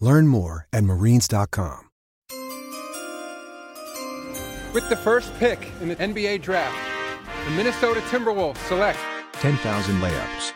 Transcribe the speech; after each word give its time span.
Learn 0.00 0.26
more 0.26 0.66
at 0.72 0.84
marines.com. 0.84 1.88
With 4.72 4.88
the 4.88 4.96
first 4.96 5.32
pick 5.38 5.70
in 5.80 5.88
the 5.88 5.96
NBA 5.96 6.42
draft, 6.42 6.76
the 7.44 7.52
Minnesota 7.52 8.00
Timberwolves 8.10 8.56
select 8.66 8.98
10,000 9.34 10.00
layups. 10.00 10.52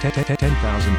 10, 0.00 0.12
10, 0.12 0.24
10, 0.24 0.36
10,000. 0.38 0.96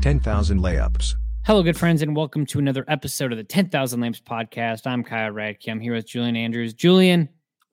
Ten 0.00 0.20
thousand 0.20 0.60
layups. 0.60 1.16
Hello, 1.48 1.62
good 1.62 1.78
friends, 1.78 2.02
and 2.02 2.14
welcome 2.14 2.44
to 2.44 2.58
another 2.58 2.84
episode 2.88 3.32
of 3.32 3.38
the 3.38 3.42
10,000 3.42 4.00
Lamps 4.02 4.20
podcast. 4.20 4.86
I'm 4.86 5.02
Kyle 5.02 5.32
Ratke. 5.32 5.66
I'm 5.70 5.80
here 5.80 5.94
with 5.94 6.06
Julian 6.06 6.36
Andrews. 6.36 6.74
Julian, 6.74 7.26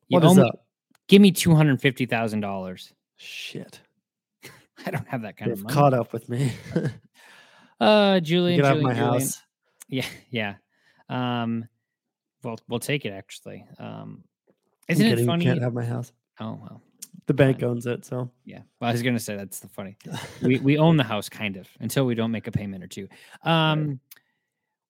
you 0.07 0.17
What 0.17 0.23
is 0.23 0.37
up? 0.39 0.65
give 1.09 1.21
me 1.21 1.33
$250,000. 1.33 2.91
Shit. 3.17 3.81
I 4.85 4.91
don't 4.91 5.05
have 5.09 5.23
that 5.23 5.35
kind 5.35 5.51
They've 5.51 5.57
of 5.57 5.63
money. 5.65 5.73
caught 5.73 5.93
up 5.93 6.13
with 6.13 6.29
me. 6.29 6.53
Uh, 7.77 8.21
Julian, 8.21 8.61
can 8.61 8.65
have 8.65 8.75
Julian, 8.77 8.87
my 8.87 8.93
Julian. 8.93 9.21
house. 9.21 9.41
Yeah, 9.89 10.05
yeah. 10.29 10.53
Um, 11.09 11.67
well, 12.41 12.57
we'll 12.69 12.79
take 12.79 13.03
it 13.03 13.09
actually. 13.09 13.65
Um, 13.77 14.23
isn't 14.87 15.05
it 15.05 15.25
funny? 15.25 15.43
You 15.43 15.51
can't 15.51 15.61
have 15.61 15.73
my 15.73 15.83
house. 15.83 16.13
oh 16.39 16.57
well, 16.61 16.81
The 17.27 17.33
bank 17.33 17.63
owns 17.63 17.85
it, 17.85 18.05
so 18.05 18.29
yeah. 18.45 18.59
Well, 18.79 18.89
I 18.89 18.91
was 18.93 19.01
gonna 19.01 19.19
say 19.19 19.35
that's 19.35 19.59
the 19.59 19.67
funny. 19.67 19.97
we 20.41 20.59
we 20.59 20.77
own 20.85 20.97
the 20.97 21.03
house 21.03 21.29
kind 21.29 21.57
of 21.57 21.67
until 21.79 22.05
we 22.05 22.15
don't 22.15 22.31
make 22.31 22.47
a 22.47 22.51
payment 22.51 22.83
or 22.83 22.87
two. 22.87 23.07
Um, 23.43 23.99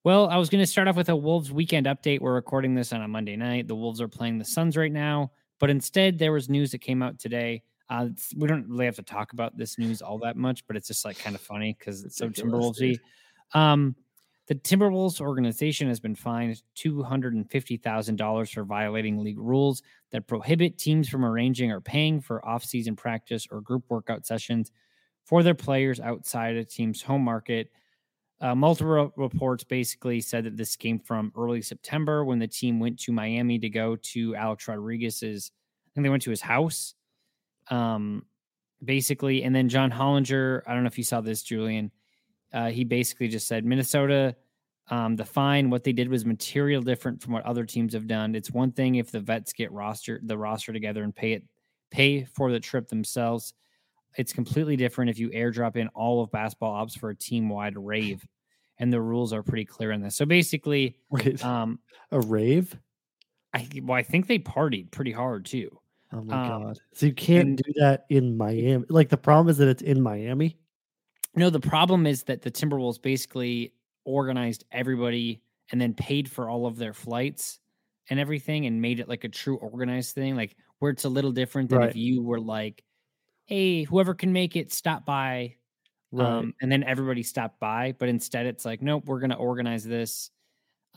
well, 0.03 0.28
I 0.30 0.38
was 0.38 0.50
gonna 0.50 0.66
start 0.68 0.88
off 0.88 0.96
with 0.96 1.09
a 1.09 1.16
Wolves 1.16 1.52
weekend 1.52 1.88
update. 1.88 2.19
We're 2.22 2.34
recording 2.36 2.75
this 2.75 2.94
on 2.94 3.02
a 3.02 3.08
Monday 3.08 3.36
night. 3.36 3.68
The 3.68 3.75
Wolves 3.75 4.02
are 4.02 4.08
playing 4.08 4.38
the 4.38 4.46
Suns 4.46 4.78
right 4.78 4.91
now, 4.91 5.31
but 5.59 5.69
instead 5.69 6.19
there 6.19 6.31
was 6.31 6.50
news 6.50 6.72
that 6.72 6.80
came 6.80 7.02
out 7.02 7.19
today. 7.19 7.63
Uh, 7.90 8.06
it's- 8.06 8.34
we 8.36 8.47
don't 8.47 8.68
really 8.68 8.86
have 8.86 8.96
to 8.96 9.03
talk 9.03 9.34
about 9.34 9.56
this 9.57 9.78
news 9.78 10.02
all 10.02 10.18
that 10.19 10.36
much, 10.36 10.66
but 10.68 10.75
it's 10.75 10.88
just 10.88 11.06
like 11.06 11.18
kind 11.19 11.36
of 11.36 11.42
funny 11.42 11.75
because 11.78 12.03
it's 12.03 12.18
so 12.18 12.30
Timberwolvesy. 12.30 13.00
Um, 13.53 13.96
the 14.47 14.56
Timberwolves 14.56 15.19
organization 15.22 15.88
has 15.88 16.00
been 16.00 16.16
fined 16.16 16.61
two 16.75 17.01
hundred 17.01 17.33
and 17.33 17.50
fifty 17.50 17.78
thousand 17.78 18.17
dollars 18.17 18.51
for 18.51 18.63
violating 18.63 19.23
league 19.23 19.39
rules 19.39 19.81
that 20.11 20.28
prohibit 20.28 20.78
teams 20.78 21.09
from 21.09 21.25
arranging 21.25 21.72
or 21.72 21.81
paying 21.81 22.22
for 22.22 22.45
off-season 22.45 22.95
practice 22.95 23.47
or 23.51 23.61
group 23.61 23.83
workout 23.89 24.25
sessions 24.25 24.72
for 25.25 25.41
their 25.41 25.56
players 25.56 26.00
outside 26.00 26.56
a 26.56 26.63
team's 26.63 27.01
home 27.01 27.23
market. 27.23 27.72
Uh, 28.41 28.53
multiple 28.53 29.11
reports 29.16 29.63
basically 29.63 30.22
said 30.22 30.44
that 30.44 30.57
this 30.57 30.75
came 30.75 31.00
from 31.00 31.31
early 31.35 31.62
September 31.62 32.23
when 32.23 32.38
the 32.38 32.47
team 32.47 32.79
went 32.79 33.00
to 33.00 33.12
Miami 33.12 33.57
to 33.57 33.69
go 33.69 33.95
to 33.95 34.35
Alex 34.35 34.67
Rodriguez's. 34.67 35.51
I 35.53 35.89
think 35.95 36.03
they 36.03 36.09
went 36.09 36.23
to 36.23 36.29
his 36.29 36.41
house, 36.41 36.94
um, 37.72 38.25
basically. 38.83 39.44
And 39.44 39.56
then 39.56 39.69
John 39.69 39.89
Hollinger. 39.89 40.62
I 40.67 40.73
don't 40.73 40.83
know 40.83 40.88
if 40.88 40.97
you 40.97 41.03
saw 41.06 41.22
this, 41.22 41.41
Julian. 41.41 41.91
Uh, 42.56 42.70
he 42.70 42.86
basically 42.86 43.28
just 43.28 43.48
said 43.48 43.66
Minnesota, 43.66 44.34
um, 44.90 45.18
the 45.18 45.26
fine, 45.26 45.70
what 45.70 45.84
they 45.84 45.92
did 45.92 46.08
was 46.08 46.26
material 46.26 46.82
different 46.82 47.22
from 47.22 47.34
what 47.34 47.44
other 47.44 47.66
teams 47.66 47.94
have 47.94 48.08
done. 48.08 48.34
It's 48.34 48.50
one 48.50 48.72
thing 48.72 48.96
if 48.96 49.12
the 49.12 49.20
vets 49.20 49.52
get 49.52 49.72
roster 49.72 50.22
the 50.24 50.38
roster 50.38 50.72
together 50.72 51.04
and 51.04 51.14
pay 51.14 51.34
it, 51.34 51.44
pay 51.92 52.24
for 52.24 52.52
the 52.52 52.60
trip 52.60 52.88
themselves. 52.88 53.54
It's 54.18 54.32
completely 54.32 54.78
different 54.78 55.10
if 55.10 55.20
you 55.20 55.30
airdrop 55.32 55.76
in 55.76 55.90
all 55.90 56.24
of 56.24 56.32
basketball 56.32 56.74
ops 56.74 56.96
for 56.96 57.10
a 57.10 57.16
team 57.16 57.50
wide 57.50 57.78
rave, 57.78 58.26
and 58.80 58.94
the 58.94 59.02
rules 59.02 59.34
are 59.34 59.44
pretty 59.44 59.66
clear 59.66 59.92
in 59.92 60.02
this. 60.02 60.16
So 60.16 60.26
basically, 60.26 60.96
wait, 61.10 61.44
um, 61.44 61.80
a 62.12 62.22
rave? 62.22 62.78
I 63.54 63.68
well, 63.84 63.98
I 63.98 64.04
think 64.04 64.28
they 64.28 64.40
partied 64.40 64.92
pretty 64.92 65.12
hard 65.12 65.46
too. 65.46 65.78
Oh 66.14 66.22
my 66.22 66.36
um, 66.42 66.64
god! 66.64 66.80
So 66.94 67.08
you 67.08 67.14
can't 67.14 67.48
and- 67.50 67.58
do 67.58 67.74
that 67.82 68.06
in 68.10 68.38
Miami. 68.38 68.86
Like 68.88 69.10
the 69.10 69.18
problem 69.18 69.50
is 69.50 69.58
that 69.58 69.68
it's 69.68 69.82
in 69.82 70.02
Miami. 70.02 70.58
No, 71.35 71.50
the 71.50 71.59
problem 71.59 72.07
is 72.07 72.23
that 72.23 72.41
the 72.41 72.51
Timberwolves 72.51 73.01
basically 73.01 73.73
organized 74.06 74.63
everybody 74.72 75.41
and 75.72 75.81
then 75.81 75.94
paid 75.94 76.29
for 76.29 76.50
all 76.50 76.66
of 76.66 76.78
their 76.78 76.94
flights 76.94 77.59
and 78.09 78.19
everything 78.19 78.66
and 78.66 78.81
made 78.81 79.00
it 79.00 79.09
like 79.09 79.23
a 79.23 79.29
true 79.29 79.57
organized 79.57 80.13
thing, 80.13 80.35
like 80.35 80.56
where 80.79 80.91
it's 80.91 81.06
a 81.06 81.09
little 81.09 81.31
different 81.31 81.69
than 81.69 81.81
if 81.84 81.95
you 81.95 82.22
were 82.22 82.40
like, 82.40 82.84
hey, 83.45 83.84
whoever 83.84 84.13
can 84.13 84.31
make 84.31 84.56
it, 84.56 84.72
stop 84.72 85.06
by. 85.06 85.56
Right. 86.12 86.25
Um, 86.25 86.53
and 86.62 86.72
then 86.72 86.84
everybody 86.84 87.24
stopped 87.24 87.59
by. 87.59 87.95
But 87.97 88.09
instead, 88.09 88.45
it's 88.45 88.63
like, 88.63 88.81
nope, 88.81 89.03
we're 89.06 89.19
going 89.19 89.31
to 89.31 89.35
organize 89.35 89.84
this. 89.84 90.29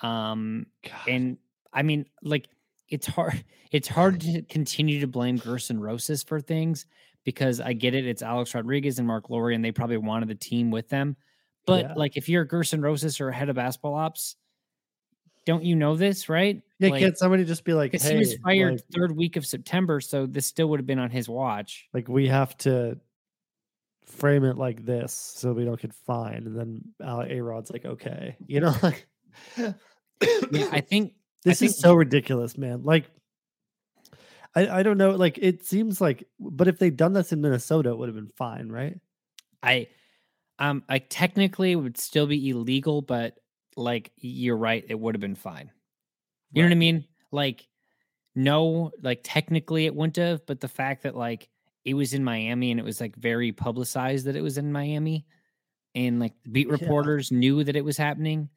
Um, 0.02 0.66
God. 0.84 1.08
and 1.08 1.38
I 1.72 1.82
mean, 1.82 2.06
like, 2.22 2.48
it's 2.88 3.06
hard. 3.06 3.44
It's 3.70 3.86
hard 3.86 4.22
to 4.22 4.40
continue 4.40 5.00
to 5.00 5.06
blame 5.06 5.38
Gersson 5.38 5.78
Rosas 5.78 6.22
for 6.22 6.40
things 6.40 6.86
because 7.24 7.60
I 7.60 7.72
get 7.72 7.94
it. 7.94 8.06
It's 8.06 8.22
Alex 8.22 8.54
Rodriguez 8.54 8.98
and 8.98 9.06
Marc 9.08 9.28
Lore, 9.30 9.50
and 9.50 9.64
they 9.64 9.72
probably 9.72 9.96
wanted 9.98 10.28
the 10.28 10.34
team 10.34 10.70
with 10.70 10.88
them. 10.88 11.16
But 11.66 11.84
Yeah. 11.84 11.94
like, 11.94 12.16
if 12.16 12.28
you're 12.28 12.46
Gersson 12.46 12.82
Rosas 12.82 13.20
or 13.20 13.30
head 13.30 13.48
of 13.50 13.56
basketball 13.56 13.94
ops, 13.94 14.36
don't 15.44 15.64
you 15.64 15.76
know 15.76 15.96
this, 15.96 16.28
right? 16.28 16.62
yeah, 16.78 16.90
like, 16.90 17.00
can't 17.00 17.18
somebody 17.18 17.44
just 17.44 17.64
be 17.64 17.74
like, 17.74 17.92
hey, 17.92 18.12
he 18.12 18.18
was 18.18 18.34
fired 18.36 18.72
like, 18.74 18.84
third 18.94 19.16
week 19.16 19.36
of 19.36 19.44
September, 19.46 20.00
so 20.00 20.26
this 20.26 20.46
still 20.46 20.68
would 20.68 20.78
have 20.80 20.86
been 20.86 20.98
on 20.98 21.10
his 21.10 21.28
watch. 21.28 21.88
like 21.92 22.06
we 22.08 22.28
have 22.28 22.56
to 22.58 22.98
frame 24.04 24.44
it 24.44 24.56
like 24.56 24.84
this 24.86 25.12
so 25.12 25.52
we 25.52 25.64
don't 25.64 25.80
get 25.80 25.92
fined, 25.92 26.46
and 26.46 26.56
then 26.58 26.82
A 27.28 27.40
Rod's 27.40 27.70
like, 27.70 27.84
okay, 27.84 28.36
you 28.46 28.60
know, 28.60 28.74
like 28.82 29.06
Yeah, 29.56 30.68
I 30.72 30.80
think 30.80 31.14
this 31.44 31.58
think- 31.60 31.70
is 31.70 31.78
so 31.78 31.94
ridiculous, 31.94 32.56
man. 32.58 32.82
Like, 32.84 33.10
I 34.54 34.80
I 34.80 34.82
don't 34.82 34.98
know. 34.98 35.10
Like, 35.12 35.38
it 35.38 35.64
seems 35.64 36.00
like, 36.00 36.24
but 36.38 36.68
if 36.68 36.78
they'd 36.78 36.96
done 36.96 37.12
this 37.12 37.32
in 37.32 37.40
Minnesota, 37.40 37.90
it 37.90 37.98
would 37.98 38.08
have 38.08 38.16
been 38.16 38.32
fine, 38.36 38.68
right? 38.70 38.98
I 39.62 39.88
um 40.58 40.84
I 40.88 40.98
technically 40.98 41.76
would 41.76 41.98
still 41.98 42.26
be 42.26 42.50
illegal, 42.50 43.02
but 43.02 43.38
like 43.76 44.12
you're 44.16 44.56
right, 44.56 44.84
it 44.88 44.98
would 44.98 45.14
have 45.14 45.20
been 45.20 45.34
fine. 45.34 45.70
You 46.52 46.62
know 46.62 46.68
what 46.68 46.72
I 46.74 46.78
mean? 46.78 47.06
Like 47.32 47.68
no, 48.36 48.92
like 49.02 49.20
technically 49.24 49.86
it 49.86 49.94
wouldn't 49.94 50.16
have, 50.16 50.46
but 50.46 50.60
the 50.60 50.68
fact 50.68 51.04
that 51.04 51.16
like 51.16 51.48
it 51.84 51.94
was 51.94 52.14
in 52.14 52.24
Miami 52.24 52.70
and 52.70 52.80
it 52.80 52.84
was 52.84 53.00
like 53.00 53.16
very 53.16 53.52
publicized 53.52 54.26
that 54.26 54.36
it 54.36 54.42
was 54.42 54.58
in 54.58 54.72
Miami 54.72 55.26
and 55.94 56.20
like 56.20 56.34
the 56.44 56.50
beat 56.50 56.68
Yeah. 56.80 56.88
reporters 56.88 57.32
knew 57.32 57.64
that 57.64 57.76
it 57.76 57.84
was 57.84 57.96
happening. 57.96 58.50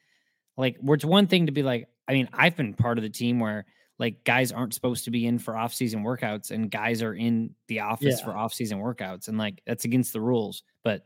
Like 0.57 0.77
where 0.79 0.95
it's 0.95 1.05
one 1.05 1.27
thing 1.27 1.47
to 1.47 1.51
be 1.51 1.63
like, 1.63 1.89
I 2.07 2.13
mean, 2.13 2.29
I've 2.33 2.55
been 2.57 2.73
part 2.73 2.97
of 2.97 3.03
the 3.03 3.09
team 3.09 3.39
where 3.39 3.65
like 4.01 4.23
guys 4.25 4.51
aren't 4.51 4.73
supposed 4.73 5.05
to 5.05 5.11
be 5.11 5.25
in 5.27 5.37
for 5.39 5.55
off-season 5.55 6.03
workouts 6.03 6.49
and 6.51 6.69
guys 6.69 7.01
are 7.01 7.13
in 7.13 7.53
the 7.67 7.79
office 7.79 8.17
Yeah. 8.19 8.25
for 8.25 8.35
off-season 8.35 8.79
workouts 8.79 9.27
and 9.29 9.37
like 9.37 9.61
that's 9.65 9.85
against 9.85 10.11
the 10.11 10.19
rules, 10.19 10.63
but 10.83 11.05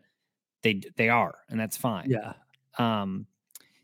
they 0.64 0.82
they 0.96 1.10
are 1.10 1.36
and 1.50 1.60
that's 1.60 1.78
fine. 1.78 2.10
Yeah. 2.10 2.34
Um, 2.80 3.28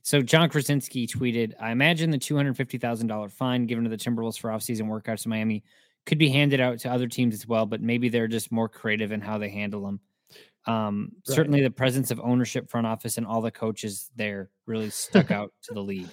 so 0.01 0.21
Jon 0.21 0.49
Krawczynski 0.49 1.07
tweeted, 1.07 1.53
I 1.59 1.71
imagine 1.71 2.09
the 2.09 2.17
$250,000 2.17 3.31
fine 3.31 3.67
given 3.67 3.83
to 3.83 3.89
the 3.91 3.97
Timberwolves 3.97 4.39
for 4.39 4.49
offseason 4.49 4.83
workouts 4.87 5.25
in 5.25 5.29
Miami 5.29 5.63
could 6.07 6.17
be 6.17 6.29
handed 6.29 6.59
out 6.59 6.79
to 6.79 6.89
other 6.89 7.07
teams 7.07 7.35
as 7.35 7.45
well, 7.47 7.67
but 7.67 7.81
maybe 7.81 8.09
they're 8.09 8.27
just 8.27 8.51
more 8.51 8.67
creative 8.67 9.11
in 9.11 9.21
how 9.21 9.37
they 9.37 9.49
handle 9.49 9.81
them. 9.85 9.99
Um, 10.65 11.11
Right. 11.27 11.35
Certainly, 11.35 11.61
the 11.63 11.69
presence 11.71 12.09
of 12.11 12.19
ownership, 12.19 12.69
front 12.69 12.87
office, 12.87 13.17
and 13.17 13.27
all 13.27 13.41
the 13.41 13.51
coaches 13.51 14.09
there 14.15 14.49
really 14.65 14.89
stuck 14.89 15.29
out 15.31 15.53
to 15.63 15.73
the 15.73 15.83
league, 15.83 16.09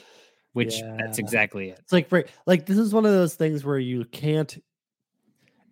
which 0.59 0.81
that's 0.99 1.19
exactly 1.19 1.71
it. 1.71 1.79
It's 1.81 1.93
like 1.93 2.13
right, 2.13 2.27
like 2.47 2.67
this 2.67 2.77
is 2.79 2.93
one 2.93 3.07
of 3.07 3.13
those 3.13 3.35
things 3.35 3.65
where 3.65 3.79
you 3.79 4.05
can't. 4.05 4.57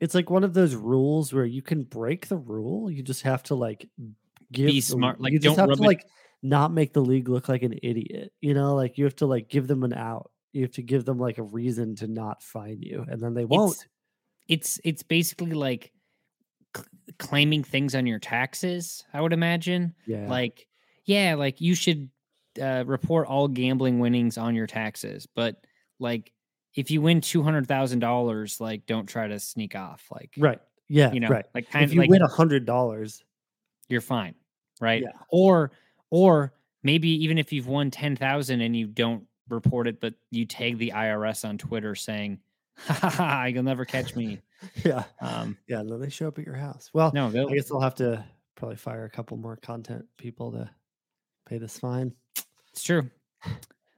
It's 0.00 0.14
like 0.14 0.28
one 0.30 0.44
of 0.44 0.52
those 0.54 0.74
rules 0.74 1.32
where 1.32 1.44
you 1.46 1.62
can 1.62 1.82
break 1.82 2.28
the 2.28 2.36
rule. 2.36 2.90
You 2.90 3.02
just 3.02 3.22
have 3.22 3.42
to 3.44 3.54
like 3.54 3.88
give 4.52 4.66
the- 4.68 4.80
smart, 4.80 5.20
like, 5.20 5.32
you 5.32 5.38
just 5.38 5.56
don't 5.56 5.68
have 5.68 5.76
to 5.78 5.82
it- 5.82 5.86
like 5.86 6.04
not 6.42 6.72
make 6.72 6.92
the 6.92 7.00
league 7.02 7.28
look 7.28 7.48
like 7.48 7.62
an 7.62 7.78
idiot. 7.82 8.32
You 8.40 8.54
know, 8.54 8.74
like 8.74 8.98
you 8.98 9.04
have 9.04 9.16
to 9.16 9.26
like 9.26 9.48
give 9.48 9.66
them 9.66 9.82
an 9.84 9.92
out. 9.94 10.30
You 10.52 10.62
have 10.62 10.72
to 10.72 10.82
give 10.82 11.04
them 11.04 11.18
like 11.18 11.38
a 11.38 11.42
reason 11.42 11.96
to 11.96 12.06
not 12.06 12.42
fine 12.42 12.80
you, 12.80 13.04
and 13.08 13.20
then 13.20 13.34
they 13.34 13.44
won't. 13.44 13.86
It's 14.48 14.78
it's 14.84 15.02
basically 15.02 15.52
like 15.52 15.92
cl- 16.76 16.86
claiming 17.18 17.64
things 17.64 17.94
on 17.94 18.06
your 18.06 18.18
taxes. 18.18 19.04
I 19.12 19.20
would 19.20 19.32
imagine. 19.32 19.94
yeah, 20.06 20.28
like 20.28 20.66
yeah 21.04 21.34
like 21.34 21.60
you 21.60 21.74
should 21.74 22.10
uh, 22.58 22.84
report 22.86 23.26
all 23.26 23.48
gambling 23.48 23.98
winnings 23.98 24.38
on 24.38 24.54
your 24.54 24.66
taxes 24.66 25.26
but 25.34 25.64
like 25.98 26.32
if 26.74 26.90
you 26.90 27.00
win 27.00 27.20
$200000 27.20 28.60
like 28.60 28.86
don't 28.86 29.06
try 29.06 29.26
to 29.28 29.38
sneak 29.38 29.74
off 29.74 30.04
like 30.10 30.32
right. 30.38 30.60
Yeah, 30.88 31.12
you 31.12 31.20
know 31.20 31.28
right. 31.28 31.44
like 31.54 31.68
kind 31.70 31.84
If 31.84 31.90
of 31.90 31.94
you 31.94 32.00
like 32.02 32.10
win 32.10 32.22
a 32.22 32.28
hundred 32.28 32.64
dollars, 32.64 33.24
you're 33.88 34.00
fine 34.00 34.34
right 34.80 35.02
Yeah. 35.02 35.08
or 35.30 35.72
or 36.10 36.52
maybe 36.82 37.08
even 37.24 37.38
if 37.38 37.52
you've 37.52 37.66
won 37.66 37.90
10000 37.90 38.60
and 38.60 38.76
you 38.76 38.86
don't 38.86 39.24
report 39.48 39.88
it 39.88 40.00
but 40.00 40.14
you 40.30 40.44
tag 40.44 40.78
the 40.78 40.92
irs 40.94 41.48
on 41.48 41.56
twitter 41.58 41.94
saying 41.94 42.38
ha 42.78 42.94
ha 42.94 43.08
ha 43.10 43.44
you'll 43.46 43.62
never 43.62 43.84
catch 43.84 44.14
me 44.14 44.40
yeah, 44.84 45.04
um 45.20 45.56
yeah. 45.68 45.82
Then 45.86 46.00
they 46.00 46.08
show 46.08 46.28
up 46.28 46.38
at 46.38 46.46
your 46.46 46.54
house. 46.54 46.88
Well, 46.94 47.10
no 47.12 47.26
I 47.28 47.52
guess 47.54 47.70
I'll 47.70 47.80
have 47.80 47.94
to 47.96 48.24
probably 48.54 48.76
fire 48.76 49.04
a 49.04 49.10
couple 49.10 49.36
more 49.36 49.56
content 49.56 50.06
people 50.16 50.50
to 50.52 50.70
pay 51.46 51.58
this 51.58 51.78
fine. 51.78 52.14
It's 52.76 52.84
true. 52.84 53.08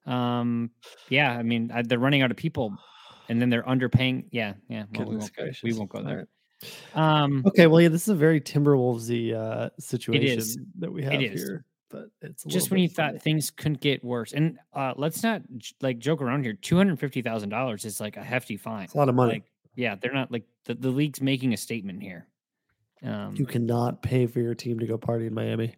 Um, 0.07 0.71
yeah, 1.09 1.33
I 1.33 1.43
mean, 1.43 1.73
uh, 1.75 1.83
they're 1.85 1.99
running 1.99 2.23
out 2.23 2.31
of 2.31 2.37
people, 2.37 2.79
and 3.29 3.43
then 3.43 3.51
they're 3.51 3.65
underpaying. 3.65 4.27
Yeah, 4.31 4.55
yeah. 4.69 4.85
Well, 4.95 5.09
we 5.09 5.17
won't. 5.17 5.37
Go, 5.37 5.51
we 5.65 5.73
won't 5.73 5.91
go 5.91 6.03
there. 6.03 6.29
right. 6.95 7.23
Um, 7.23 7.43
Okay, 7.45 7.67
well, 7.67 7.81
yeah, 7.81 7.89
this 7.89 8.03
is 8.03 8.09
a 8.11 8.15
very 8.15 8.41
Timberwolvesy 8.41 9.35
uh, 9.35 9.71
situation 9.81 10.67
that 10.79 10.93
we 10.93 11.03
have 11.03 11.15
It 11.15 11.33
is. 11.33 11.43
here, 11.43 11.65
but 11.91 12.05
it's 12.23 12.47
a 12.47 12.49
just 12.49 12.71
when 12.71 12.79
you 12.79 12.89
thought 12.89 13.21
things 13.21 13.51
couldn't 13.51 13.81
get 13.81 14.05
worse, 14.05 14.33
and 14.33 14.59
uh, 14.73 14.95
let's 14.97 15.25
not 15.25 15.43
j- 15.57 15.75
like 15.81 15.99
joke 15.99 16.23
around 16.23 16.45
here. 16.45 16.53
Two 16.53 16.77
hundred 16.77 17.01
fifty 17.01 17.21
thousand 17.21 17.49
dollars 17.49 17.85
is 17.85 18.01
like 18.01 18.17
a 18.17 18.23
hefty 18.23 18.57
fine. 18.57 18.85
It's 18.85 18.95
a 18.95 18.99
lot 18.99 19.09
of 19.09 19.17
money. 19.17 19.33
Like, 19.33 19.45
yeah, 19.75 19.97
they're 20.01 20.15
not 20.15 20.31
like 20.31 20.45
the, 20.67 20.75
the 20.75 20.91
league's 20.91 21.21
making 21.21 21.53
a 21.53 21.57
statement 21.57 22.01
here. 22.01 22.29
Um, 23.03 23.35
you 23.37 23.45
cannot 23.45 24.03
pay 24.03 24.27
for 24.27 24.39
your 24.39 24.55
team 24.55 24.79
to 24.79 24.87
go 24.87 24.97
party 24.99 25.27
in 25.27 25.35
Miami 25.35 25.75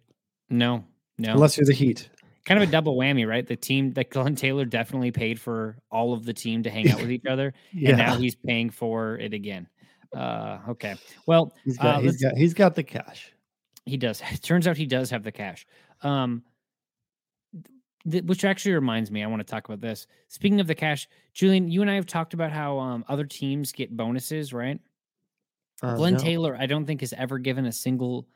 no, 0.51 0.85
no, 1.19 1.33
unless 1.33 1.57
you're 1.57 1.67
the 1.67 1.73
Heat. 1.75 2.11
Kind 2.45 2.63
of 2.63 2.69
a 2.69 2.73
double 2.73 2.97
whammy, 2.97 3.27
right? 3.27 3.47
The 3.47 3.57
team 3.57 3.93
that 3.93 4.11
Glenn 4.11 4.35
Taylor 4.35 4.65
definitely 4.65 5.11
paid 5.11 5.41
for 5.41 5.77
all 5.91 6.13
of 6.13 6.25
the 6.25 6.33
team 6.33 6.63
to 6.63 6.71
hang 6.71 6.91
out 6.91 7.01
with 7.01 7.11
each 7.11 7.27
other, 7.29 7.53
Yeah, 7.73 7.91
and 7.91 7.99
now 7.99 8.17
he's 8.17 8.35
paying 8.35 8.71
for 8.71 9.17
it 9.17 9.35
again. 9.35 9.69
Uh, 10.15 10.59
okay, 10.71 10.97
well, 11.27 11.53
he's 11.65 11.79
got 11.79 11.97
uh, 11.97 12.01
he's 12.01 12.23
got 12.23 12.37
he's 12.37 12.55
got 12.55 12.75
the 12.75 12.83
cash. 12.83 13.33
He 13.85 13.97
does. 13.97 14.23
It 14.33 14.43
turns 14.43 14.67
out 14.67 14.77
he 14.77 14.87
does 14.87 15.11
have 15.11 15.23
the 15.23 15.33
cash. 15.33 15.67
Um, 16.03 16.43
th- 18.11 18.25
which 18.25 18.45
actually 18.45 18.75
reminds 18.75 19.11
me, 19.11 19.23
I 19.23 19.27
want 19.27 19.41
to 19.41 19.51
talk 19.51 19.69
about 19.69 19.81
this. 19.81 20.07
Speaking 20.29 20.61
of 20.61 20.67
the 20.67 20.75
cash, 20.75 21.09
Julian, 21.35 21.69
you 21.69 21.83
and 21.83 21.91
I 21.91 21.95
have 21.95 22.07
talked 22.07 22.35
about 22.35 22.53
how 22.53 22.79
um, 22.79 23.05
other 23.09 23.25
teams 23.25 23.73
get 23.73 23.97
bonuses, 23.97 24.53
right? 24.53 24.81
Uh, 25.83 25.95
Glenn 25.97 26.15
no. 26.15 26.19
Taylor, 26.19 26.57
I 26.59 26.67
don't 26.67 26.87
think 26.87 27.01
has 27.01 27.13
ever 27.13 27.39
given 27.39 27.67
a 27.67 27.73
single 27.73 28.27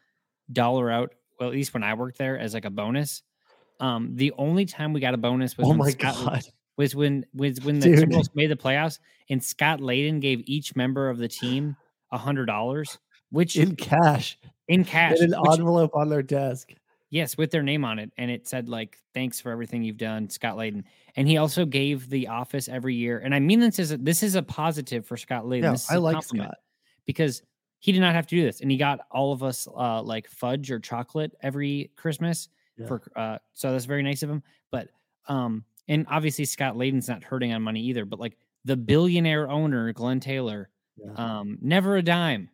dollar 0.52 0.90
out. 0.90 1.14
Well, 1.38 1.48
at 1.48 1.54
least 1.54 1.74
when 1.74 1.82
I 1.82 1.94
worked 1.94 2.18
there, 2.18 2.38
as 2.38 2.54
like 2.54 2.64
a 2.64 2.70
bonus. 2.70 3.22
Um, 3.80 4.10
the 4.14 4.32
only 4.38 4.64
time 4.66 4.92
we 4.92 5.00
got 5.00 5.14
a 5.14 5.18
bonus 5.18 5.56
was 5.56 5.66
Oh 5.66 5.70
when 5.70 5.78
my 5.78 5.90
Scott, 5.90 6.14
god! 6.24 6.42
was 6.76 6.94
when 6.94 7.24
was 7.34 7.60
when 7.62 7.78
the 7.80 7.86
Dude. 7.94 8.08
Timberwolves 8.10 8.28
made 8.34 8.50
the 8.50 8.56
playoffs, 8.56 8.98
and 9.30 9.42
Scott 9.42 9.80
Layden 9.80 10.20
gave 10.20 10.42
each 10.46 10.76
member 10.76 11.08
of 11.10 11.18
the 11.18 11.28
team 11.28 11.76
a 12.12 12.18
hundred 12.18 12.46
dollars, 12.46 12.98
which 13.30 13.56
In 13.56 13.74
cash, 13.76 14.38
in 14.68 14.84
cash, 14.84 15.18
in 15.20 15.34
an 15.34 15.40
which- 15.40 15.58
envelope 15.58 15.90
on 15.94 16.08
their 16.08 16.22
desk. 16.22 16.70
Yes, 17.10 17.36
with 17.38 17.52
their 17.52 17.62
name 17.62 17.84
on 17.84 18.00
it. 18.00 18.10
And 18.18 18.28
it 18.28 18.48
said, 18.48 18.68
like, 18.68 18.98
thanks 19.14 19.40
for 19.40 19.52
everything 19.52 19.84
you've 19.84 19.98
done, 19.98 20.28
Scott 20.28 20.56
Layden. 20.56 20.82
And 21.14 21.28
he 21.28 21.36
also 21.36 21.64
gave 21.64 22.10
the 22.10 22.26
office 22.26 22.68
every 22.68 22.96
year. 22.96 23.20
And 23.20 23.32
I 23.32 23.38
mean 23.38 23.60
this 23.60 23.78
is 23.78 23.92
a, 23.92 23.98
this 23.98 24.24
is 24.24 24.34
a 24.34 24.42
positive 24.42 25.06
for 25.06 25.16
Scott 25.16 25.44
Layden. 25.44 25.62
Yeah, 25.62 25.70
this 25.72 25.84
is 25.84 25.90
I 25.90 25.96
like 25.98 26.24
Scott. 26.24 26.56
because 27.06 27.40
he 27.78 27.92
did 27.92 28.00
not 28.00 28.16
have 28.16 28.26
to 28.26 28.34
do 28.34 28.42
this. 28.42 28.60
And 28.62 28.68
he 28.70 28.76
got 28.76 28.98
all 29.12 29.32
of 29.32 29.44
us 29.44 29.68
uh 29.76 30.02
like 30.02 30.26
fudge 30.28 30.72
or 30.72 30.80
chocolate 30.80 31.36
every 31.40 31.92
Christmas 31.94 32.48
Yeah. 32.76 32.86
for 32.86 33.02
uh 33.16 33.38
so 33.52 33.72
that's 33.72 33.84
very 33.84 34.02
nice 34.02 34.22
of 34.22 34.30
him. 34.30 34.42
But 34.70 34.88
um 35.28 35.64
and 35.88 36.06
obviously 36.08 36.44
Scott 36.44 36.76
Layden's 36.76 37.08
not 37.08 37.22
hurting 37.22 37.52
on 37.52 37.62
money 37.62 37.80
either, 37.82 38.04
but 38.04 38.18
like 38.18 38.36
the 38.64 38.76
billionaire 38.76 39.48
owner, 39.50 39.92
Glenn 39.92 40.18
Taylor, 40.20 40.70
Yeah. 40.96 41.12
um, 41.16 41.58
never 41.60 41.96
a 41.96 42.02
dime. 42.02 42.48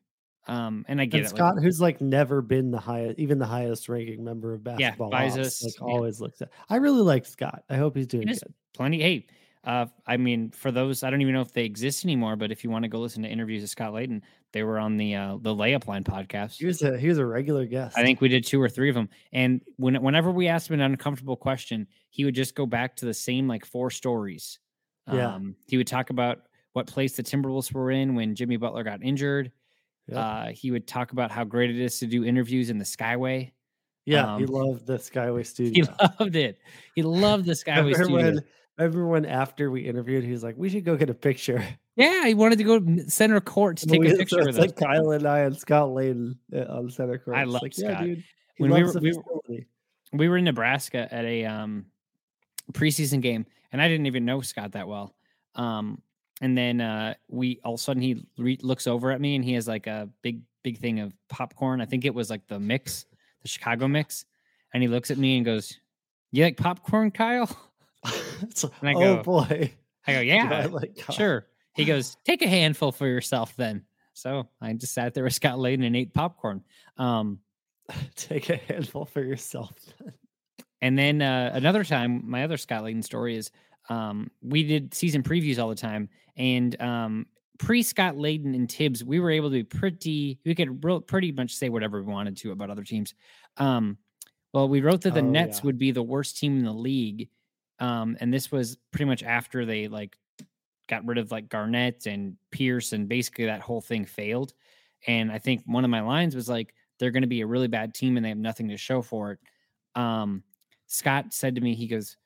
Um, 0.48 0.84
and 0.88 1.00
I 1.00 1.04
get 1.04 1.18
and 1.18 1.26
it. 1.26 1.30
like, 1.32 1.36
Scott, 1.36 1.62
who's 1.62 1.80
like 1.80 2.00
never 2.00 2.42
been 2.42 2.72
the 2.72 2.80
highest, 2.80 3.20
even 3.20 3.38
the 3.38 3.46
highest 3.46 3.88
ranking 3.88 4.24
member 4.24 4.52
of 4.52 4.64
basketball, 4.64 5.10
buys 5.10 5.38
ops, 5.38 5.46
us- 5.46 5.64
like 5.64 5.74
yeah. 5.78 5.84
always 5.94 6.20
looks 6.20 6.42
at. 6.42 6.48
I 6.68 6.76
really 6.76 7.02
like 7.02 7.24
Scott. 7.26 7.62
I 7.70 7.76
hope 7.76 7.94
he's 7.94 8.08
doing 8.08 8.26
good. 8.26 8.38
plenty. 8.74 9.00
Hey, 9.00 9.26
uh, 9.64 9.86
I 10.06 10.16
mean, 10.16 10.50
for 10.50 10.70
those, 10.70 11.02
I 11.02 11.10
don't 11.10 11.20
even 11.20 11.34
know 11.34 11.42
if 11.42 11.52
they 11.52 11.64
exist 11.64 12.04
anymore. 12.04 12.36
But 12.36 12.50
if 12.50 12.64
you 12.64 12.70
want 12.70 12.84
to 12.84 12.88
go 12.88 12.98
listen 12.98 13.22
to 13.24 13.28
interviews 13.28 13.60
with 13.60 13.70
Scott 13.70 13.92
Layden, 13.92 14.22
they 14.52 14.62
were 14.62 14.78
on 14.78 14.96
the 14.96 15.14
uh, 15.14 15.36
the 15.40 15.54
layup 15.54 15.86
line 15.86 16.02
podcast. 16.02 16.56
He 16.56 16.66
was 16.66 16.80
a 16.82 16.98
he 16.98 17.08
was 17.08 17.18
a 17.18 17.26
regular 17.26 17.66
guest. 17.66 17.96
I 17.96 18.02
think 18.02 18.20
we 18.20 18.28
did 18.28 18.44
two 18.44 18.60
or 18.60 18.68
three 18.68 18.88
of 18.88 18.94
them. 18.94 19.10
And 19.32 19.60
when 19.76 20.02
whenever 20.02 20.30
we 20.30 20.48
asked 20.48 20.70
him 20.70 20.74
an 20.74 20.80
uncomfortable 20.80 21.36
question, 21.36 21.86
he 22.08 22.24
would 22.24 22.34
just 22.34 22.54
go 22.54 22.64
back 22.64 22.96
to 22.96 23.06
the 23.06 23.14
same 23.14 23.46
like 23.46 23.66
four 23.66 23.90
stories. 23.90 24.58
Yeah. 25.12 25.34
Um, 25.34 25.56
he 25.66 25.76
would 25.76 25.86
talk 25.86 26.10
about 26.10 26.42
what 26.72 26.86
place 26.86 27.16
the 27.16 27.22
Timberwolves 27.22 27.72
were 27.72 27.90
in 27.90 28.14
when 28.14 28.34
Jimmy 28.34 28.56
Butler 28.56 28.84
got 28.84 29.02
injured. 29.02 29.52
Yep. 30.06 30.18
Uh, 30.18 30.46
he 30.52 30.70
would 30.70 30.86
talk 30.86 31.12
about 31.12 31.30
how 31.30 31.44
great 31.44 31.70
it 31.70 31.80
is 31.80 31.98
to 31.98 32.06
do 32.06 32.24
interviews 32.24 32.70
in 32.70 32.78
the 32.78 32.84
Skyway. 32.84 33.52
yeah, 34.06 34.38
he 34.38 34.44
um, 34.44 34.50
loved 34.50 34.86
the 34.86 34.96
Skyway 34.96 35.44
Studio. 35.46 35.84
He 35.84 36.06
loved 36.18 36.36
it. 36.36 36.58
He 36.94 37.02
loved 37.02 37.44
the 37.44 37.52
Skyway 37.52 37.94
studio. 37.94 38.16
when, 38.16 38.44
when 38.78 39.26
after 39.26 39.70
we 39.70 39.82
interviewed, 39.82 40.24
he 40.24 40.32
was 40.32 40.42
like, 40.42 40.56
"We 40.56 40.68
should 40.70 40.84
go 40.84 40.96
get 40.96 41.10
a 41.10 41.14
picture." 41.14 41.64
Yeah, 41.96 42.24
he 42.26 42.32
wanted 42.34 42.56
to 42.58 42.64
go 42.64 42.78
to 42.80 43.10
center 43.10 43.40
court 43.42 43.76
to 43.78 43.86
take 43.86 44.00
we- 44.00 44.06
a 44.06 44.10
so 44.12 44.16
picture 44.16 44.48
it's 44.48 44.56
like. 44.56 44.74
Kyle 44.76 45.10
and 45.10 45.26
I 45.26 45.40
and 45.40 45.54
Scott 45.58 45.88
Layden 45.88 46.36
uh, 46.54 46.60
on 46.72 46.88
center 46.90 47.18
court. 47.18 47.36
I 47.36 47.44
love 47.44 47.60
like, 47.62 47.76
Yeah, 47.76 47.90
Scott. 47.92 48.04
dude. 48.04 48.24
He 48.56 48.62
When 48.62 48.72
we 48.72 48.82
were- 48.84 49.00
we 49.00 49.12
were- 49.12 49.58
we 50.14 50.28
were 50.30 50.38
in 50.38 50.44
Nebraska 50.44 51.12
at 51.12 51.24
a 51.26 51.44
um 51.44 51.86
preseason 52.72 53.20
game, 53.20 53.44
and 53.72 53.82
I 53.82 53.88
didn't 53.88 54.06
even 54.06 54.24
know 54.24 54.40
Scott 54.40 54.72
that 54.72 54.88
well. 54.88 55.14
Um, 55.56 56.00
and 56.40 56.56
then 56.56 56.80
uh, 56.80 57.14
we 57.28 57.60
all 57.64 57.74
of 57.74 57.80
a 57.80 57.82
sudden 57.82 58.02
he 58.02 58.24
re- 58.38 58.58
looks 58.62 58.86
over 58.86 59.10
at 59.10 59.20
me 59.20 59.34
and 59.36 59.44
he 59.44 59.52
has 59.54 59.68
like 59.68 59.86
a 59.86 60.08
big 60.22 60.40
big 60.62 60.78
thing 60.78 61.00
of 61.00 61.12
popcorn. 61.28 61.82
I 61.82 61.86
think 61.86 62.04
it 62.06 62.14
was 62.14 62.30
like 62.30 62.46
the 62.46 62.58
mix, 62.60 63.04
the 63.42 63.48
Chicago 63.48 63.88
mix, 63.88 64.24
and 64.72 64.82
he 64.82 64.88
looks 64.88 65.10
at 65.10 65.18
me 65.18 65.36
and 65.36 65.44
goes, 65.44 65.78
"You 66.30 66.44
like 66.44 66.56
popcorn, 66.56 67.10
Kyle?" 67.10 67.48
It's 68.50 68.64
like, 68.64 68.72
and 68.80 68.88
I 68.90 68.94
oh 68.94 69.16
go, 69.16 69.22
boy, 69.22 69.74
I 70.06 70.12
go, 70.12 70.18
I 70.18 70.22
"Yeah, 70.22 70.68
like 70.70 71.02
sure." 71.10 71.46
He 71.74 71.84
goes, 71.84 72.16
"Take 72.24 72.42
a 72.42 72.48
handful 72.48 72.92
for 72.92 73.06
yourself, 73.06 73.54
then." 73.56 73.84
So 74.12 74.48
I 74.60 74.72
just 74.74 74.92
sat 74.92 75.14
there 75.14 75.24
with 75.24 75.34
Scott 75.34 75.58
Layden 75.58 75.84
and 75.86 75.96
ate 75.96 76.12
popcorn. 76.12 76.62
Um, 76.96 77.40
Take 78.16 78.50
a 78.50 78.56
handful 78.56 79.04
for 79.04 79.22
yourself. 79.22 79.72
And 80.82 80.98
then 80.98 81.20
uh, 81.22 81.50
another 81.54 81.84
time, 81.84 82.28
my 82.28 82.44
other 82.44 82.56
Scott 82.56 82.84
Layden 82.84 83.04
story 83.04 83.36
is 83.36 83.50
um, 83.88 84.30
we 84.42 84.62
did 84.62 84.94
season 84.94 85.22
previews 85.22 85.58
all 85.58 85.68
the 85.68 85.74
time, 85.74 86.08
and 86.36 86.80
um, 86.80 87.26
pre 87.58 87.82
Scott 87.82 88.14
Layden 88.16 88.54
and 88.54 88.70
Thibs, 88.70 89.04
we 89.04 89.20
were 89.20 89.30
able 89.30 89.48
to 89.50 89.54
be 89.56 89.64
pretty. 89.64 90.38
We 90.44 90.54
could 90.54 90.84
real, 90.84 91.00
pretty 91.00 91.32
much 91.32 91.54
say 91.54 91.68
whatever 91.68 92.02
we 92.02 92.12
wanted 92.12 92.36
to 92.38 92.52
about 92.52 92.70
other 92.70 92.84
teams. 92.84 93.14
Um, 93.56 93.98
well, 94.52 94.68
we 94.68 94.80
wrote 94.80 95.02
that 95.02 95.14
the 95.14 95.20
Oh, 95.20 95.30
Nets 95.30 95.58
yeah. 95.58 95.66
would 95.66 95.78
be 95.78 95.90
the 95.92 96.02
worst 96.02 96.38
team 96.38 96.58
in 96.58 96.64
the 96.64 96.72
league, 96.72 97.28
um, 97.80 98.16
and 98.20 98.32
this 98.32 98.52
was 98.52 98.76
pretty 98.92 99.06
much 99.06 99.22
after 99.22 99.64
they 99.64 99.88
like 99.88 100.16
got 100.88 101.04
rid 101.06 101.18
of 101.18 101.30
like 101.30 101.48
Garnett 101.48 102.06
and 102.06 102.36
Pierce, 102.50 102.92
and 102.92 103.08
basically 103.08 103.46
that 103.46 103.60
whole 103.60 103.80
thing 103.80 104.04
failed. 104.04 104.52
And 105.06 105.32
I 105.32 105.38
think 105.38 105.62
one 105.64 105.84
of 105.84 105.90
my 105.90 106.02
lines 106.02 106.36
was 106.36 106.48
like, 106.48 106.74
"They're 106.98 107.10
going 107.10 107.22
to 107.22 107.28
be 107.28 107.40
a 107.40 107.46
really 107.46 107.68
bad 107.68 107.94
team, 107.94 108.16
and 108.16 108.24
they 108.24 108.30
have 108.30 108.38
nothing 108.38 108.68
to 108.68 108.76
show 108.76 109.02
for 109.02 109.32
it." 109.32 109.38
Um, 110.00 110.44
Scott 110.90 111.32
said 111.32 111.54
to 111.54 111.60
me, 111.60 111.74
he 111.74 111.86
goes, 111.86 112.16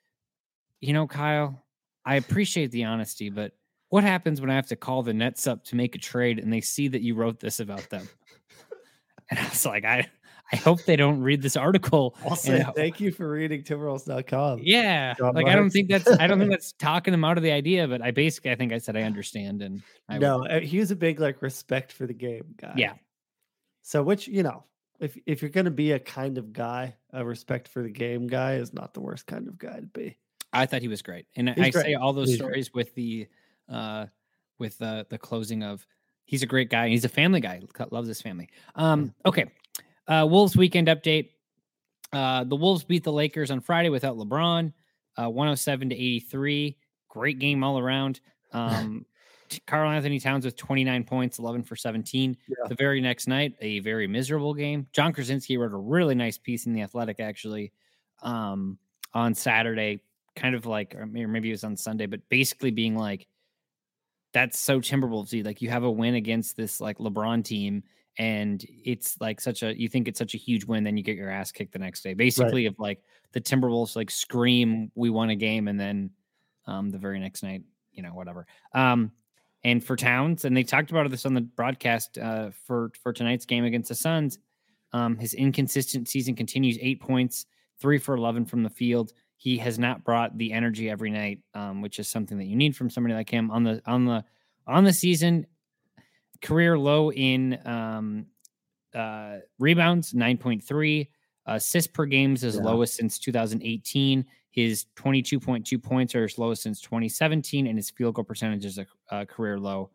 You 0.80 0.94
know, 0.94 1.06
Kyle, 1.06 1.62
I 2.04 2.16
appreciate 2.16 2.70
the 2.70 2.84
honesty, 2.84 3.28
but 3.28 3.52
what 3.90 4.04
happens 4.04 4.40
when 4.40 4.50
I 4.50 4.54
have 4.54 4.68
to 4.68 4.76
call 4.76 5.02
the 5.02 5.12
Nets 5.12 5.46
up 5.46 5.64
to 5.64 5.76
make 5.76 5.94
a 5.94 5.98
trade 5.98 6.38
and 6.38 6.52
they 6.52 6.62
see 6.62 6.88
that 6.88 7.02
you 7.02 7.14
wrote 7.14 7.38
this 7.40 7.60
about 7.60 7.88
them? 7.90 8.08
And 9.30 9.38
I 9.38 9.48
was 9.48 9.64
like, 9.64 9.86
I 9.86 10.06
I 10.52 10.56
hope 10.56 10.84
they 10.84 10.96
don't 10.96 11.20
read 11.20 11.42
this 11.42 11.56
article. 11.56 12.16
I'll 12.24 12.38
and- 12.46 12.74
thank 12.74 13.00
you 13.00 13.10
for 13.10 13.28
reading 13.30 13.62
Timberwolves.com. 13.62 14.60
yeah, 14.62 15.14
John 15.14 15.34
like 15.34 15.46
I 15.46 15.54
don't 15.54 15.70
think 15.70 15.88
that's 15.88 16.08
I 16.08 16.26
don't 16.26 16.38
think 16.38 16.50
that's 16.52 16.72
talking 16.72 17.12
them 17.12 17.24
out 17.24 17.36
of 17.36 17.42
the 17.42 17.52
idea, 17.52 17.88
but 17.88 18.02
I 18.02 18.10
basically 18.10 18.50
I 18.50 18.54
think 18.54 18.72
I 18.72 18.78
said 18.78 18.96
I 18.96 19.02
understand 19.02 19.62
and 19.62 19.82
I 20.08 20.18
no, 20.18 20.44
uh, 20.46 20.60
he 20.60 20.78
was 20.78 20.90
a 20.90 20.96
big 20.96 21.20
like 21.20 21.42
respect 21.42 21.92
for 21.92 22.06
the 22.06 22.14
game 22.14 22.54
guy. 22.56 22.74
yeah 22.76 22.92
So 23.82 24.02
which 24.02 24.28
you 24.28 24.42
know, 24.42 24.64
if 25.00 25.16
if 25.26 25.42
you're 25.42 25.50
gonna 25.50 25.70
be 25.70 25.92
a 25.92 25.98
kind 25.98 26.38
of 26.38 26.52
guy, 26.52 26.94
a 27.12 27.24
respect 27.24 27.68
for 27.68 27.82
the 27.82 27.90
game 27.90 28.26
guy 28.26 28.54
is 28.54 28.72
not 28.72 28.94
the 28.94 29.00
worst 29.00 29.26
kind 29.26 29.48
of 29.48 29.58
guy 29.58 29.80
to 29.80 29.86
be. 29.86 30.16
I 30.52 30.66
thought 30.66 30.82
he 30.82 30.88
was 30.88 31.02
great, 31.02 31.26
and 31.34 31.48
He's 31.48 31.74
I 31.76 31.82
say 31.82 31.94
all 31.94 32.12
those 32.12 32.28
He's 32.28 32.38
great. 32.38 32.46
stories 32.46 32.74
with 32.74 32.94
the, 32.94 33.26
uh, 33.68 34.06
with 34.60 34.78
the 34.78 35.04
the 35.10 35.18
closing 35.18 35.64
of 35.64 35.84
he's 36.26 36.44
a 36.44 36.46
great 36.46 36.70
guy. 36.70 36.88
He's 36.90 37.04
a 37.04 37.08
family 37.08 37.40
guy. 37.40 37.60
Loves 37.90 38.06
his 38.06 38.22
family. 38.22 38.48
Um, 38.76 39.12
okay, 39.26 39.46
uh, 40.08 40.26
Wolves 40.28 40.56
weekend 40.56 40.88
update. 40.88 41.30
Uh, 42.12 42.44
the 42.44 42.56
Wolves 42.56 42.84
beat 42.84 43.04
the 43.04 43.12
Lakers 43.12 43.50
on 43.50 43.60
Friday 43.60 43.88
without 43.88 44.16
LeBron, 44.16 44.72
uh, 45.16 45.28
107 45.28 45.88
to 45.90 45.94
83. 45.94 46.76
Great 47.08 47.38
game 47.38 47.64
all 47.64 47.78
around. 47.78 48.20
Um, 48.52 49.04
Karl-Anthony 49.66 50.20
Towns 50.20 50.44
with 50.44 50.56
29 50.56 51.04
points, 51.04 51.38
11 51.38 51.64
for 51.64 51.76
17. 51.76 52.36
Yeah. 52.46 52.68
The 52.68 52.74
very 52.74 53.00
next 53.00 53.26
night, 53.26 53.54
a 53.60 53.80
very 53.80 54.06
miserable 54.06 54.54
game. 54.54 54.86
Jon 54.92 55.12
Krawczynski 55.12 55.58
wrote 55.58 55.72
a 55.72 55.76
really 55.76 56.14
nice 56.14 56.38
piece 56.38 56.66
in 56.66 56.72
the 56.72 56.82
Athletic 56.82 57.20
actually 57.20 57.72
um, 58.22 58.78
on 59.12 59.34
Saturday, 59.34 60.00
kind 60.36 60.54
of 60.54 60.66
like, 60.66 60.94
or 60.94 61.02
or 61.02 61.06
maybe 61.28 61.50
it 61.50 61.52
was 61.52 61.64
on 61.64 61.76
Sunday, 61.76 62.06
but 62.06 62.20
basically 62.28 62.70
being 62.70 62.96
like, 62.96 63.26
that's 64.32 64.58
so 64.58 64.80
Timberwolvesy. 64.80 65.44
Like 65.44 65.62
you 65.62 65.70
have 65.70 65.84
a 65.84 65.90
win 65.90 66.14
against 66.14 66.56
this 66.56 66.80
like 66.80 66.98
LeBron 66.98 67.44
team, 67.44 67.84
and 68.18 68.64
it's 68.84 69.20
like 69.20 69.40
such 69.40 69.62
a 69.62 69.78
you 69.78 69.88
think 69.88 70.08
it's 70.08 70.18
such 70.18 70.34
a 70.34 70.38
huge 70.38 70.64
win, 70.64 70.84
then 70.84 70.96
you 70.96 71.02
get 71.02 71.16
your 71.16 71.30
ass 71.30 71.52
kicked 71.52 71.72
the 71.72 71.78
next 71.78 72.02
day. 72.02 72.14
Basically, 72.14 72.66
of 72.66 72.74
like 72.78 73.02
the 73.32 73.40
Timberwolves 73.40 73.96
like 73.96 74.10
scream, 74.10 74.90
we 74.94 75.10
won 75.10 75.30
a 75.30 75.36
game, 75.36 75.68
and 75.68 75.78
then 75.78 76.10
um 76.66 76.90
the 76.90 76.98
very 76.98 77.18
next 77.18 77.42
night, 77.42 77.62
you 77.92 78.02
know, 78.02 78.10
whatever. 78.10 78.46
Um 78.72 79.12
and 79.64 79.82
for 79.82 79.96
Towns, 79.96 80.44
and 80.44 80.56
they 80.56 80.62
talked 80.62 80.90
about 80.90 81.10
this 81.10 81.26
on 81.26 81.34
the 81.34 81.40
broadcast 81.40 82.18
uh 82.18 82.50
for 82.66 82.92
for 83.02 83.12
tonight's 83.12 83.46
game 83.46 83.64
against 83.64 83.88
the 83.88 83.94
Suns. 83.94 84.38
Um, 84.94 85.18
his 85.18 85.34
inconsistent 85.34 86.08
season 86.08 86.36
continues 86.36 86.78
eight 86.80 87.00
points, 87.00 87.46
three 87.80 87.98
for 87.98 88.14
11 88.14 88.46
from 88.46 88.62
the 88.62 88.70
field. 88.70 89.12
He 89.36 89.58
has 89.58 89.76
not 89.76 90.04
brought 90.04 90.38
the 90.38 90.52
energy 90.52 90.88
every 90.88 91.10
night, 91.10 91.40
um, 91.52 91.82
which 91.82 91.98
is 91.98 92.08
something 92.08 92.38
that 92.38 92.44
you 92.44 92.54
need 92.54 92.76
from 92.76 92.88
somebody 92.88 93.12
like 93.12 93.28
him 93.28 93.50
on 93.50 93.64
the, 93.64 93.82
on 93.86 94.04
the, 94.04 94.24
on 94.68 94.84
the 94.84 94.92
season 94.92 95.46
career 96.44 96.78
low 96.78 97.10
in, 97.10 97.58
um, 97.66 98.26
uh, 98.94 99.38
rebounds, 99.58 100.12
9.3, 100.12 101.10
assists 101.46 101.90
per 101.90 102.06
game 102.06 102.34
is 102.34 102.44
Yeah. 102.44 102.62
lowest 102.62 102.94
since 102.94 103.18
2018. 103.18 104.24
His 104.52 104.86
22.2 104.94 105.78
points 105.82 106.14
are 106.14 106.22
his 106.22 106.38
lowest 106.38 106.62
since 106.62 106.80
2017, 106.80 107.66
and 107.66 107.76
his 107.76 107.90
field 107.90 108.14
goal 108.14 108.24
percentage 108.24 108.64
is 108.64 108.78
a, 108.78 108.86
a 109.10 109.26
career 109.26 109.58
low. 109.58 109.90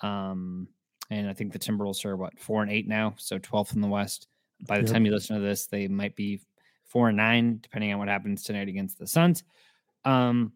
Um, 0.00 0.68
and 1.10 1.28
I 1.28 1.32
think 1.32 1.52
the 1.52 1.58
Timberwolves 1.58 2.04
are 2.04 2.16
what 2.16 2.38
four 2.38 2.62
and 2.62 2.70
eight 2.70 2.86
now, 2.86 3.14
so 3.18 3.38
12th 3.38 3.74
in 3.74 3.80
the 3.80 3.88
West. 3.88 4.28
By 4.66 4.78
the 4.78 4.84
Yep. 4.84 4.92
time 4.92 5.06
you 5.06 5.12
listen 5.12 5.36
to 5.36 5.42
this, 5.42 5.66
they 5.66 5.88
might 5.88 6.14
be 6.14 6.40
four 6.84 7.08
and 7.08 7.16
nine, 7.16 7.58
depending 7.62 7.92
on 7.92 7.98
what 7.98 8.08
happens 8.08 8.42
tonight 8.44 8.68
against 8.68 8.98
the 8.98 9.06
Suns. 9.08 9.42
Um, 10.04 10.52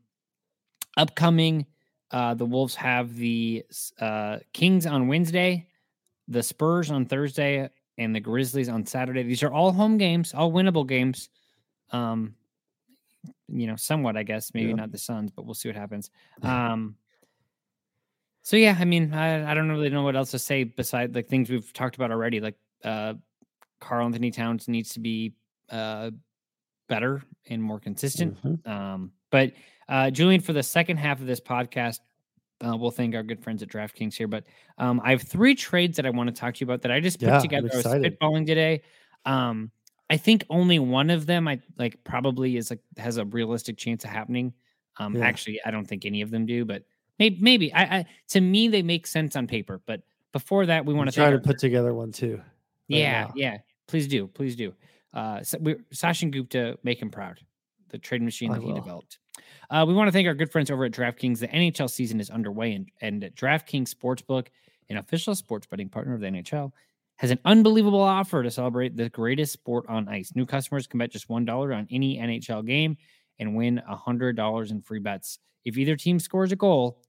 upcoming, 0.96 1.66
uh, 2.10 2.34
the 2.34 2.44
Wolves 2.46 2.74
have 2.74 3.14
the 3.16 3.64
uh, 4.00 4.38
Kings 4.52 4.86
on 4.86 5.06
Wednesday, 5.08 5.66
the 6.28 6.42
Spurs 6.42 6.90
on 6.90 7.06
Thursday, 7.06 7.68
and 7.98 8.14
the 8.14 8.20
Grizzlies 8.20 8.68
on 8.68 8.86
Saturday. 8.86 9.22
These 9.22 9.42
are 9.42 9.52
all 9.52 9.72
home 9.72 9.98
games, 9.98 10.34
all 10.34 10.50
winnable 10.52 10.86
games. 10.86 11.28
Um, 11.92 12.34
you 13.48 13.66
know, 13.66 13.76
somewhat, 13.76 14.16
I 14.16 14.22
guess. 14.22 14.54
Maybe 14.54 14.68
Yeah. 14.70 14.76
not 14.76 14.92
the 14.92 14.98
Suns, 14.98 15.30
but 15.30 15.44
we'll 15.44 15.54
see 15.54 15.68
what 15.68 15.76
happens. 15.76 16.10
Um, 16.42 16.96
so 18.42 18.56
yeah, 18.56 18.74
I 18.80 18.84
mean, 18.86 19.12
I, 19.12 19.50
I 19.50 19.54
don't 19.54 19.68
really 19.68 19.90
know 19.90 20.02
what 20.02 20.16
else 20.16 20.30
to 20.30 20.38
say 20.38 20.64
besides 20.64 21.14
like 21.14 21.28
things 21.28 21.50
we've 21.50 21.70
talked 21.74 21.96
about 21.96 22.10
already. 22.10 22.40
Like 22.40 22.56
uh 22.82 23.14
Karl-Anthony 23.80 24.30
Towns 24.30 24.66
needs 24.66 24.94
to 24.94 25.00
be 25.00 25.34
uh 25.68 26.10
better 26.90 27.22
and 27.48 27.62
more 27.62 27.80
consistent. 27.80 28.36
Mhm. 28.42 28.66
Um, 28.68 29.12
but 29.30 29.52
uh 29.88 30.10
Julian, 30.10 30.42
for 30.42 30.52
the 30.52 30.62
second 30.62 30.98
half 30.98 31.20
of 31.20 31.26
this 31.26 31.40
podcast, 31.40 32.00
uh, 32.62 32.76
we'll 32.76 32.90
thank 32.90 33.14
our 33.14 33.22
good 33.22 33.42
friends 33.42 33.62
at 33.62 33.68
DraftKings 33.70 34.12
here. 34.14 34.28
But 34.28 34.44
um, 34.76 35.00
I 35.02 35.12
have 35.12 35.22
three 35.22 35.54
trades 35.54 35.96
that 35.96 36.04
I 36.04 36.10
want 36.10 36.28
to 36.28 36.38
talk 36.38 36.52
to 36.54 36.60
you 36.60 36.66
about 36.66 36.82
that 36.82 36.90
I 36.92 37.00
just 37.00 37.18
put 37.18 37.28
Yeah, 37.28 37.38
together. 37.38 37.70
I 37.72 37.76
was 37.76 37.86
spitballing 37.86 38.46
today. 38.46 38.82
Um, 39.24 39.70
I 40.10 40.18
think 40.18 40.44
only 40.50 40.78
one 40.78 41.08
of 41.08 41.24
them 41.24 41.48
I 41.48 41.60
like 41.78 42.02
probably 42.04 42.58
is 42.58 42.68
like 42.68 42.80
has 42.98 43.16
a 43.16 43.24
realistic 43.24 43.78
chance 43.78 44.04
of 44.04 44.10
happening. 44.10 44.52
Um, 44.98 45.16
Yeah. 45.16 45.24
actually, 45.24 45.60
I 45.64 45.70
don't 45.70 45.86
think 45.86 46.04
any 46.04 46.20
of 46.20 46.30
them 46.30 46.44
do, 46.44 46.66
but 46.66 46.82
maybe 47.18 47.38
maybe 47.40 47.72
I, 47.72 47.82
I 47.98 48.06
to 48.28 48.40
me 48.42 48.68
they 48.68 48.82
make 48.82 49.06
sense 49.06 49.36
on 49.36 49.46
paper. 49.46 49.80
But 49.86 50.02
before 50.32 50.66
that, 50.66 50.84
we 50.84 50.92
want 50.92 51.08
to 51.08 51.14
try 51.16 51.30
to 51.30 51.38
put 51.38 51.58
together 51.58 51.94
one 51.94 52.12
too. 52.12 52.36
right 52.36 52.44
yeah, 52.98 53.22
now. 53.22 53.32
yeah. 53.36 53.58
Please 53.86 54.06
do, 54.06 54.26
please 54.28 54.54
do. 54.54 54.74
Uh, 55.12 55.38
Sachin 55.38 56.30
Gupta, 56.30 56.78
make 56.82 57.00
him 57.00 57.10
proud. 57.10 57.40
The 57.88 57.98
trade 57.98 58.22
machine 58.22 58.52
I 58.52 58.54
that 58.54 58.62
he 58.62 58.72
developed. 58.72 59.18
Uh, 59.68 59.84
we 59.86 59.94
want 59.94 60.08
to 60.08 60.12
thank 60.12 60.28
our 60.28 60.34
good 60.34 60.50
friends 60.50 60.70
over 60.70 60.84
at 60.84 60.92
DraftKings. 60.92 61.40
The 61.40 61.48
NHL 61.48 61.90
season 61.90 62.20
is 62.20 62.30
underway, 62.30 62.72
and, 62.74 62.88
and 63.00 63.22
DraftKings 63.34 63.92
Sportsbook, 63.92 64.46
an 64.88 64.96
official 64.96 65.34
sports 65.34 65.66
betting 65.66 65.88
partner 65.88 66.14
of 66.14 66.20
the 66.20 66.28
NHL, 66.28 66.72
has 67.16 67.30
an 67.30 67.38
unbelievable 67.44 68.00
offer 68.00 68.42
to 68.42 68.50
celebrate 68.50 68.96
the 68.96 69.08
greatest 69.10 69.52
sport 69.52 69.84
on 69.88 70.08
ice. 70.08 70.32
New 70.34 70.46
customers 70.46 70.86
can 70.86 70.98
bet 70.98 71.10
just 71.10 71.28
one 71.28 71.44
dollar 71.44 71.72
on 71.72 71.86
any 71.90 72.16
NHL 72.16 72.64
game 72.64 72.96
and 73.38 73.54
win 73.56 73.78
hundred 73.88 74.36
dollars 74.36 74.70
in 74.70 74.80
free 74.80 75.00
bets 75.00 75.38
if 75.64 75.76
either 75.76 75.96
team 75.96 76.18
scores 76.18 76.52
a 76.52 76.56
goal. 76.56 77.02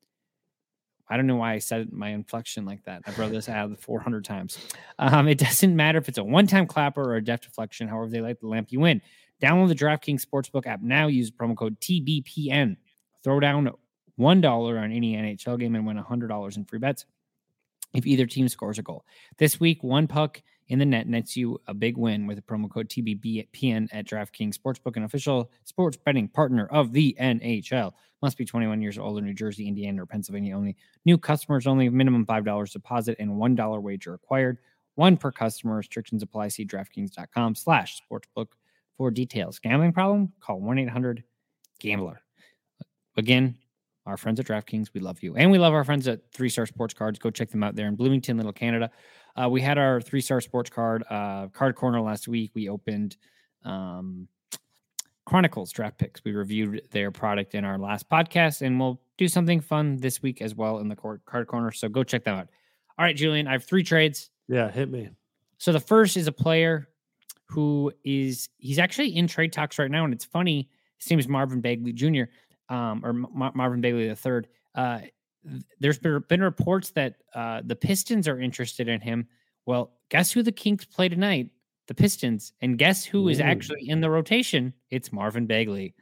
I 1.09 1.17
don't 1.17 1.27
know 1.27 1.35
why 1.35 1.53
I 1.53 1.59
said 1.59 1.91
my 1.91 2.09
inflection 2.09 2.65
like 2.65 2.83
that. 2.85 3.03
I've 3.05 3.19
read 3.19 3.31
this 3.31 3.49
ad 3.49 3.77
400 3.79 4.23
times. 4.23 4.57
Um, 4.99 5.27
it 5.27 5.37
doesn't 5.37 5.75
matter 5.75 5.97
if 5.97 6.07
it's 6.09 6.17
a 6.17 6.23
one 6.23 6.47
time 6.47 6.67
clapper 6.67 7.01
or 7.01 7.15
a 7.15 7.23
deflection, 7.23 7.87
however, 7.87 8.09
they 8.09 8.21
light 8.21 8.39
the 8.39 8.47
lamp, 8.47 8.71
you 8.71 8.79
win. 8.79 9.01
Download 9.41 9.67
the 9.67 9.75
DraftKings 9.75 10.25
Sportsbook 10.25 10.67
app 10.67 10.81
now. 10.81 11.07
Use 11.07 11.31
promo 11.31 11.57
code 11.57 11.79
TBPN. 11.79 12.77
Throw 13.23 13.39
down 13.39 13.71
$1 14.19 14.83
on 14.83 14.91
any 14.91 15.15
NHL 15.15 15.59
game 15.59 15.75
and 15.75 15.85
win 15.85 15.97
$100 15.97 16.57
in 16.57 16.65
free 16.65 16.79
bets 16.79 17.05
if 17.93 18.05
either 18.05 18.25
team 18.25 18.47
scores 18.47 18.79
a 18.79 18.83
goal. 18.83 19.05
This 19.37 19.59
week, 19.59 19.83
one 19.83 20.07
puck 20.07 20.41
in 20.71 20.79
the 20.79 20.85
net 20.85 21.05
nets 21.05 21.35
you 21.35 21.59
a 21.67 21.73
big 21.73 21.97
win 21.97 22.25
with 22.25 22.37
the 22.37 22.41
promo 22.41 22.71
code 22.71 22.87
TBPN 22.87 23.89
at 23.91 24.05
DraftKings 24.05 24.55
Sportsbook, 24.55 24.95
an 24.95 25.03
official 25.03 25.51
sports 25.65 25.97
betting 25.97 26.29
partner 26.29 26.67
of 26.67 26.93
the 26.93 27.13
NHL. 27.19 27.91
Must 28.21 28.37
be 28.37 28.45
21 28.45 28.81
years 28.81 28.97
old 28.97 29.17
in 29.17 29.25
New 29.25 29.33
Jersey, 29.33 29.67
Indiana, 29.67 30.01
or 30.01 30.05
Pennsylvania 30.05 30.55
only. 30.55 30.77
New 31.03 31.17
customers 31.17 31.67
only. 31.67 31.89
Minimum 31.89 32.25
$5 32.25 32.71
deposit 32.71 33.17
and 33.19 33.31
$1 33.31 33.81
wager 33.81 34.13
required. 34.13 34.59
One 34.95 35.17
per 35.17 35.29
customer. 35.29 35.75
Restrictions 35.75 36.23
apply. 36.23 36.47
See 36.47 36.65
DraftKings.com 36.65 37.55
slash 37.55 38.01
sportsbook 38.09 38.47
for 38.95 39.11
details. 39.11 39.59
Gambling 39.59 39.91
problem? 39.91 40.31
Call 40.39 40.61
1-800-GAMBLER. 40.61 42.21
Again, 43.17 43.57
our 44.05 44.17
friends 44.17 44.39
at 44.39 44.45
DraftKings, 44.47 44.89
we 44.93 45.01
love 45.01 45.21
you. 45.21 45.35
And 45.35 45.51
we 45.51 45.57
love 45.57 45.73
our 45.73 45.83
friends 45.83 46.07
at 46.07 46.31
Three 46.33 46.49
Star 46.49 46.65
Sports 46.65 46.93
Cards. 46.93 47.19
Go 47.19 47.29
check 47.29 47.49
them 47.49 47.63
out 47.63 47.75
there 47.75 47.87
in 47.87 47.95
Bloomington, 47.95 48.37
Little 48.37 48.53
Canada. 48.53 48.89
Uh, 49.35 49.49
we 49.49 49.61
had 49.61 49.77
our 49.77 50.01
Three 50.01 50.21
Star 50.21 50.41
Sports 50.41 50.69
Card 50.69 51.03
uh, 51.09 51.47
card 51.47 51.75
corner 51.75 52.01
last 52.01 52.27
week. 52.27 52.51
We 52.53 52.69
opened 52.69 53.17
um, 53.63 54.27
Chronicles 55.25 55.71
draft 55.71 55.97
picks. 55.97 56.23
We 56.25 56.31
reviewed 56.31 56.81
their 56.91 57.11
product 57.11 57.53
in 57.53 57.63
our 57.63 57.77
last 57.77 58.09
podcast, 58.09 58.61
and 58.61 58.79
we'll 58.79 58.99
do 59.17 59.27
something 59.27 59.61
fun 59.61 59.97
this 59.97 60.21
week 60.21 60.41
as 60.41 60.55
well 60.55 60.79
in 60.79 60.87
the 60.87 60.95
card 60.95 61.47
corner. 61.47 61.71
So 61.71 61.87
go 61.87 62.03
check 62.03 62.23
them 62.23 62.37
out. 62.37 62.49
All 62.97 63.05
right, 63.05 63.15
Julian, 63.15 63.47
I 63.47 63.53
have 63.53 63.63
three 63.63 63.83
trades. 63.83 64.29
Yeah, 64.47 64.69
hit 64.69 64.89
me. 64.89 65.09
So 65.57 65.71
the 65.71 65.79
first 65.79 66.17
is 66.17 66.27
a 66.27 66.31
player 66.31 66.87
who 67.45 67.91
is 68.03 68.49
he's 68.57 68.79
actually 68.79 69.15
in 69.15 69.27
trade 69.27 69.53
talks 69.53 69.77
right 69.77 69.91
now, 69.91 70.05
and 70.05 70.13
it's 70.13 70.25
funny. 70.25 70.69
His 70.97 71.09
name 71.09 71.19
is 71.19 71.27
Marvin 71.27 71.61
Bagley 71.61 71.93
Jr. 71.93 72.23
Um, 72.71 73.05
or 73.05 73.11
Ma- 73.13 73.51
Marvin 73.53 73.81
Bagley 73.81 74.07
the 74.07 74.15
third. 74.15 74.47
Uh, 74.73 75.01
there's 75.79 75.99
been, 75.99 76.23
been 76.29 76.41
reports 76.41 76.91
that 76.91 77.15
uh, 77.35 77.61
the 77.65 77.75
Pistons 77.75 78.27
are 78.27 78.39
interested 78.39 78.87
in 78.87 79.01
him. 79.01 79.27
Well, 79.65 79.91
guess 80.09 80.31
who 80.31 80.41
the 80.41 80.51
Kings 80.51 80.85
play 80.85 81.09
tonight? 81.09 81.49
The 81.87 81.93
Pistons, 81.95 82.53
and 82.61 82.77
guess 82.77 83.03
who 83.03 83.27
is 83.27 83.39
Ooh. 83.39 83.43
actually 83.43 83.89
in 83.89 83.99
the 83.99 84.09
rotation? 84.09 84.73
It's 84.89 85.11
Marvin 85.11 85.45
Bagley. 85.47 85.93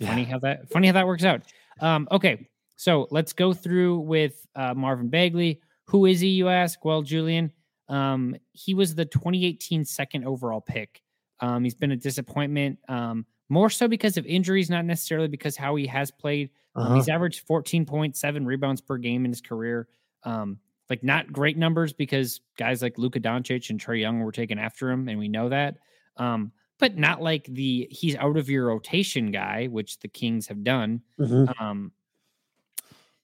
Funny 0.00 0.22
Yeah. 0.22 0.28
how 0.28 0.38
that 0.38 0.70
funny 0.70 0.86
how 0.86 0.94
that 0.94 1.06
works 1.06 1.24
out. 1.24 1.42
Um, 1.80 2.08
okay, 2.10 2.48
so 2.76 3.06
let's 3.10 3.32
go 3.34 3.52
through 3.52 3.98
with 4.00 4.46
uh, 4.54 4.72
Marvin 4.74 5.08
Bagley. 5.08 5.60
Who 5.88 6.06
is 6.06 6.20
he? 6.20 6.28
You 6.28 6.48
ask. 6.48 6.84
Well, 6.84 7.02
Julian, 7.02 7.52
um, 7.88 8.36
he 8.52 8.72
was 8.74 8.94
the 8.94 9.04
2018 9.04 9.84
second 9.84 10.24
overall 10.24 10.60
pick. 10.60 11.02
Um, 11.40 11.64
he's 11.64 11.74
been 11.74 11.92
a 11.92 11.96
disappointment, 11.96 12.78
um, 12.88 13.26
more 13.48 13.70
so 13.70 13.88
because 13.88 14.16
of 14.16 14.26
injuries, 14.26 14.70
not 14.70 14.84
necessarily 14.84 15.28
because 15.28 15.56
how 15.56 15.76
he 15.76 15.86
has 15.86 16.10
played. 16.10 16.50
Um, 16.74 16.86
Uh-huh. 16.86 16.94
he's 16.94 17.08
averaged 17.08 17.46
14.7 17.46 18.46
rebounds 18.46 18.80
per 18.80 18.98
game 18.98 19.24
in 19.24 19.30
his 19.30 19.40
career. 19.40 19.88
Um, 20.24 20.60
like 20.90 21.02
not 21.02 21.32
great 21.32 21.56
numbers 21.56 21.92
because 21.92 22.40
guys 22.58 22.82
like 22.82 22.98
Luka 22.98 23.18
Doncic 23.20 23.70
and 23.70 23.80
Trae 23.80 24.00
Young 24.00 24.20
were 24.20 24.32
taken 24.32 24.58
after 24.58 24.90
him, 24.90 25.08
and 25.08 25.18
we 25.18 25.28
know 25.28 25.48
that. 25.48 25.78
Um, 26.16 26.52
but 26.78 26.96
not 26.96 27.22
like 27.22 27.44
the 27.46 27.88
he's 27.90 28.14
out 28.16 28.36
of 28.36 28.48
your 28.50 28.66
rotation 28.66 29.30
guy, 29.32 29.66
which 29.66 29.98
the 30.00 30.08
Kings 30.08 30.46
have 30.48 30.62
done. 30.62 31.02
Mhm. 31.18 31.50
Um, 31.60 31.92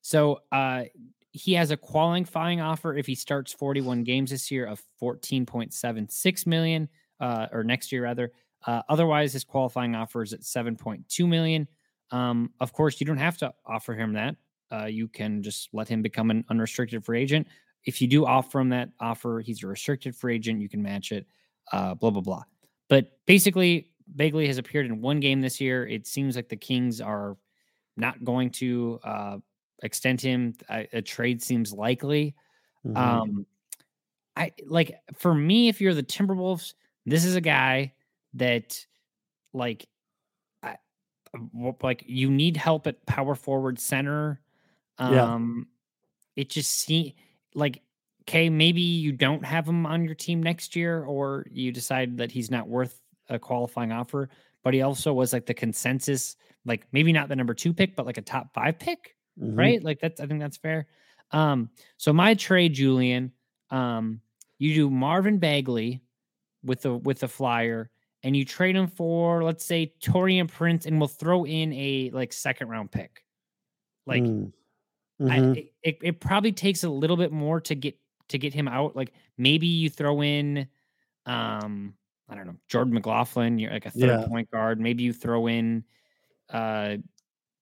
so 0.01 0.41
uh, 0.51 0.85
he 1.33 1.55
has 1.55 1.71
a 1.71 1.77
qualifying 1.77 2.61
offer 2.61 2.97
if 2.97 3.07
he 3.07 3.15
starts 3.15 3.53
41 3.53 4.05
games 4.05 4.31
this 4.31 4.51
year 4.51 4.67
of 4.67 4.83
14.76 5.01 6.47
million, 6.47 6.89
uh, 7.21 7.47
or 7.53 7.65
next 7.65 7.93
year 7.93 8.03
rather. 8.03 8.33
Uh, 8.67 8.83
otherwise, 8.89 9.33
his 9.33 9.45
qualifying 9.45 9.95
offer 9.95 10.23
is 10.23 10.33
at 10.33 10.41
7.2 10.41 11.29
million. 11.29 11.67
Um, 12.11 12.51
of 12.61 12.73
course, 12.73 13.01
you 13.01 13.07
don't 13.07 13.17
have 13.19 13.39
to 13.39 13.53
offer 13.67 13.95
him 13.95 14.13
that. 14.15 14.37
Uh, 14.71 14.87
you 14.87 15.09
can 15.09 15.43
just 15.43 15.69
let 15.73 15.89
him 15.89 16.03
become 16.03 16.31
an 16.31 16.45
unrestricted 16.49 17.05
free 17.05 17.21
agent. 17.21 17.47
If 17.85 18.01
you 18.01 18.07
do 18.09 18.25
offer 18.25 18.61
him 18.61 18.69
that 18.71 18.91
offer, 19.01 19.41
he's 19.41 19.63
a 19.63 19.67
restricted 19.67 20.15
free 20.15 20.37
agent. 20.37 20.61
You 20.61 20.69
can 20.69 20.83
match 20.83 21.13
it. 21.13 21.27
Uh, 21.73 21.95
blah 21.95 22.11
blah 22.11 22.23
blah. 22.23 22.43
But 22.89 23.19
basically, 23.27 23.91
Bagley 24.07 24.47
has 24.47 24.59
appeared 24.59 24.87
in 24.87 25.01
one 25.01 25.21
game 25.21 25.41
this 25.41 25.61
year. 25.61 25.87
It 25.87 26.07
seems 26.07 26.37
like 26.37 26.49
the 26.49 26.57
Kings 26.57 27.01
are 27.01 27.37
not 27.97 28.23
going 28.25 28.51
to 28.51 29.01
uh, 29.05 29.39
extend 29.83 30.21
him. 30.21 30.55
A, 30.71 30.89
a 30.93 31.03
trade 31.03 31.43
seems 31.43 31.73
likely. 31.73 32.35
Mhm. 32.87 32.97
Um, 32.97 33.47
I 34.37 34.53
like 34.67 34.95
for 35.19 35.35
me, 35.35 35.69
if 35.69 35.81
you're 35.81 35.95
the 35.95 36.03
Timberwolves, 36.03 36.75
this 37.05 37.25
is 37.25 37.37
a 37.37 37.41
guy 37.41 37.93
that 38.35 38.85
like, 39.53 39.87
I, 40.63 40.77
w- 41.35 41.75
like 41.83 42.05
you 42.07 42.31
need 42.31 42.57
help 42.57 42.87
at 42.87 43.05
power 43.07 43.35
forward 43.35 43.79
center. 43.79 44.41
Yeah. 45.01 45.35
Um, 45.35 45.69
it 46.37 46.49
just 46.51 46.71
see 46.71 47.17
like, 47.55 47.83
okay, 48.23 48.49
maybe 48.49 48.81
you 48.83 49.13
don't 49.13 49.45
have 49.45 49.67
him 49.69 49.85
on 49.87 50.05
your 50.05 50.15
team 50.15 50.43
next 50.43 50.77
year, 50.77 51.05
or 51.05 51.47
you 51.51 51.73
decide 51.73 52.17
that 52.19 52.31
he's 52.31 52.51
not 52.51 52.69
worth 52.69 53.01
a 53.29 53.39
qualifying 53.39 53.93
offer. 53.93 54.29
But 54.63 54.75
he 54.75 54.83
also 54.83 55.13
was 55.13 55.33
like 55.33 55.47
the 55.47 55.55
consensus, 55.55 56.37
like 56.65 56.87
maybe 56.93 57.13
not 57.13 57.29
the 57.29 57.35
number 57.37 57.55
two 57.55 57.75
pick, 57.75 57.97
but 57.97 58.07
like 58.07 58.19
a 58.19 58.23
top 58.23 58.55
five 58.55 58.79
pick 58.79 59.17
Mhm. 59.41 59.57
right? 59.59 59.83
Like 59.83 59.99
that's 59.99 60.21
I 60.21 60.27
think 60.27 60.41
that's 60.41 60.59
fair. 60.59 60.87
Um, 61.31 61.71
so 61.97 62.13
my 62.13 62.35
trade, 62.35 62.75
Julian, 62.75 63.33
um, 63.71 64.21
you 64.59 64.75
do 64.75 64.91
Marvin 64.91 65.39
Bagley 65.39 66.03
with 66.63 66.83
the 66.83 66.95
with 66.95 67.21
the 67.21 67.29
flyer, 67.29 67.91
and 68.23 68.37
you 68.37 68.45
trade 68.45 68.77
him 68.77 68.87
for 68.87 69.43
let's 69.43 69.65
say 69.65 69.93
Taurean 70.03 70.49
Prince, 70.49 70.87
and 70.87 70.99
we'll 70.99 71.09
throw 71.09 71.45
in 71.45 71.73
a 71.73 72.11
like 72.13 72.33
second 72.33 72.69
round 72.69 72.91
pick. 72.91 73.25
Like 74.07 74.23
Mm. 74.23 74.53
I, 75.21 75.39
Mhm. 75.39 75.69
it, 75.85 75.99
it, 76.03 76.21
probably 76.21 76.51
takes 76.51 76.83
a 76.83 76.89
little 76.91 77.17
bit 77.17 77.31
more 77.31 77.61
to 77.61 77.75
get 77.77 77.97
to 78.29 78.39
get 78.39 78.53
him 78.55 78.67
out. 78.67 78.97
Like 78.97 79.13
maybe 79.39 79.67
you 79.69 79.89
throw 79.89 80.21
in, 80.23 80.67
um, 81.27 81.95
I 82.29 82.35
don't 82.35 82.47
know, 82.47 82.57
Jordan 82.67 82.95
McLaughlin. 82.95 83.59
You're 83.59 83.71
like 83.73 83.87
a 83.87 83.91
third 83.91 84.21
Yeah. 84.21 84.27
point 84.27 84.51
guard. 84.51 84.81
Maybe 84.81 85.05
you 85.05 85.13
throw 85.13 85.47
in, 85.47 85.85
uh, 86.49 86.97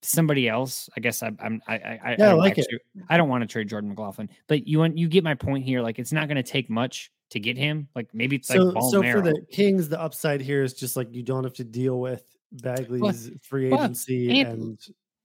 somebody 0.02 0.48
else. 0.48 0.88
I 0.96 1.00
guess 1.00 1.22
I, 1.22 1.32
I'm 1.38 1.60
I 1.66 1.74
I, 1.74 1.76
I, 1.76 2.16
Yeah, 2.18 2.26
I 2.28 2.30
don't 2.30 2.38
like 2.38 2.56
it. 2.56 2.66
I 3.10 3.18
don't 3.18 3.28
want 3.28 3.42
to 3.42 3.46
trade 3.46 3.68
Jordan 3.68 3.90
McLaughlin, 3.90 4.30
but 4.46 4.66
you 4.66 4.78
want 4.78 4.96
you 4.96 5.08
get 5.08 5.24
my 5.24 5.34
point 5.34 5.64
here. 5.64 5.82
Like 5.82 5.98
it's 5.98 6.12
not 6.12 6.28
going 6.28 6.36
to 6.36 6.42
take 6.42 6.70
much 6.70 7.10
to 7.30 7.40
get 7.40 7.56
him. 7.56 7.88
Like 7.94 8.08
maybe 8.12 8.36
it's 8.36 8.48
so, 8.48 8.64
like 8.64 8.82
so 8.90 9.02
for 9.02 9.20
the 9.20 9.40
Kings, 9.50 9.88
the 9.88 10.00
upside 10.00 10.40
here 10.40 10.62
is 10.62 10.74
just 10.74 10.96
like 10.96 11.08
you 11.12 11.22
don't 11.22 11.44
have 11.44 11.54
to 11.54 11.64
deal 11.64 11.98
with 12.00 12.24
Bagley's 12.52 13.30
free 13.42 13.68
well, 13.70 13.82
agency 13.84 14.40
and- 14.40 14.48
and 14.48 14.78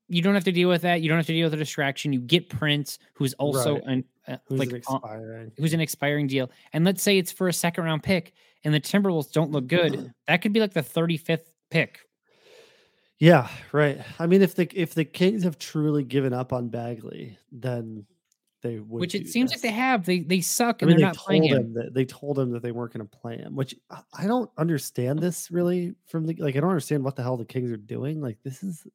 you 0.07 0.21
don't 0.21 0.35
have 0.35 0.43
to 0.43 0.51
deal 0.51 0.69
with 0.69 0.83
that. 0.83 1.01
You 1.01 1.09
don't 1.09 1.17
have 1.17 1.25
to 1.25 1.33
deal 1.33 1.47
with 1.47 1.55
a 1.55 1.57
distraction. 1.57 2.13
You 2.13 2.19
get 2.19 2.47
Prince, 2.47 2.99
who's 3.13 3.33
also 3.33 3.75
Right. 3.75 3.83
an 3.87 4.03
uh, 4.27 4.37
who's 4.45 4.59
like 4.59 4.71
an 4.71 4.81
uh, 4.87 5.45
who's 5.57 5.73
an 5.73 5.79
expiring 5.81 6.27
deal, 6.27 6.51
and 6.73 6.85
let's 6.85 7.01
say 7.01 7.17
it's 7.17 7.31
for 7.31 7.47
a 7.47 7.53
second 7.53 7.85
round 7.85 8.03
pick, 8.03 8.33
and 8.63 8.71
the 8.71 8.79
Timberwolves 8.79 9.31
don't 9.31 9.49
look 9.49 9.65
good, 9.67 10.13
that 10.27 10.43
could 10.43 10.53
be 10.53 10.59
like 10.59 10.73
the 10.73 10.81
35th 10.83 11.49
pick. 11.71 12.01
Yeah, 13.17 13.47
right. 13.71 13.99
I 14.19 14.27
mean, 14.27 14.41
if 14.43 14.55
the 14.55 14.69
if 14.79 14.93
the 14.93 15.05
Kings 15.05 15.43
have 15.43 15.57
truly 15.57 16.03
given 16.03 16.33
up 16.33 16.53
on 16.53 16.67
Bagley, 16.69 17.37
then 17.51 18.05
they 18.65 18.79
would. 18.79 18.99
which 18.99 19.15
it 19.15 19.27
seems 19.27 19.51
this. 19.51 19.57
like 19.63 19.71
they 19.71 19.75
have. 19.77 20.05
They 20.05 20.19
they 20.19 20.41
suck 20.41 20.77
I 20.81 20.85
and 20.85 20.87
mean, 20.89 20.97
they're 20.97 20.97
they 20.97 21.05
not 21.07 21.15
playing 21.17 21.41
told 21.43 21.51
him. 21.53 21.57
him 21.67 21.73
that 21.75 21.93
they 21.93 22.05
told 22.05 22.39
him 22.39 22.51
that 22.51 22.63
they 22.63 22.71
weren't 22.71 22.91
going 22.93 23.07
to 23.07 23.17
play 23.17 23.37
him, 23.37 23.55
which 23.55 23.75
I- 23.89 24.01
I 24.17 24.27
don't 24.27 24.49
understand 24.57 25.19
this 25.19 25.51
really 25.51 25.93
from 26.07 26.25
the 26.25 26.35
like 26.39 26.55
I 26.55 26.59
don't 26.59 26.69
understand 26.69 27.03
what 27.03 27.15
the 27.15 27.23
hell 27.23 27.37
the 27.37 27.45
Kings 27.45 27.71
are 27.71 27.77
doing. 27.77 28.21
Like 28.21 28.37
this 28.43 28.63
is 28.63 28.85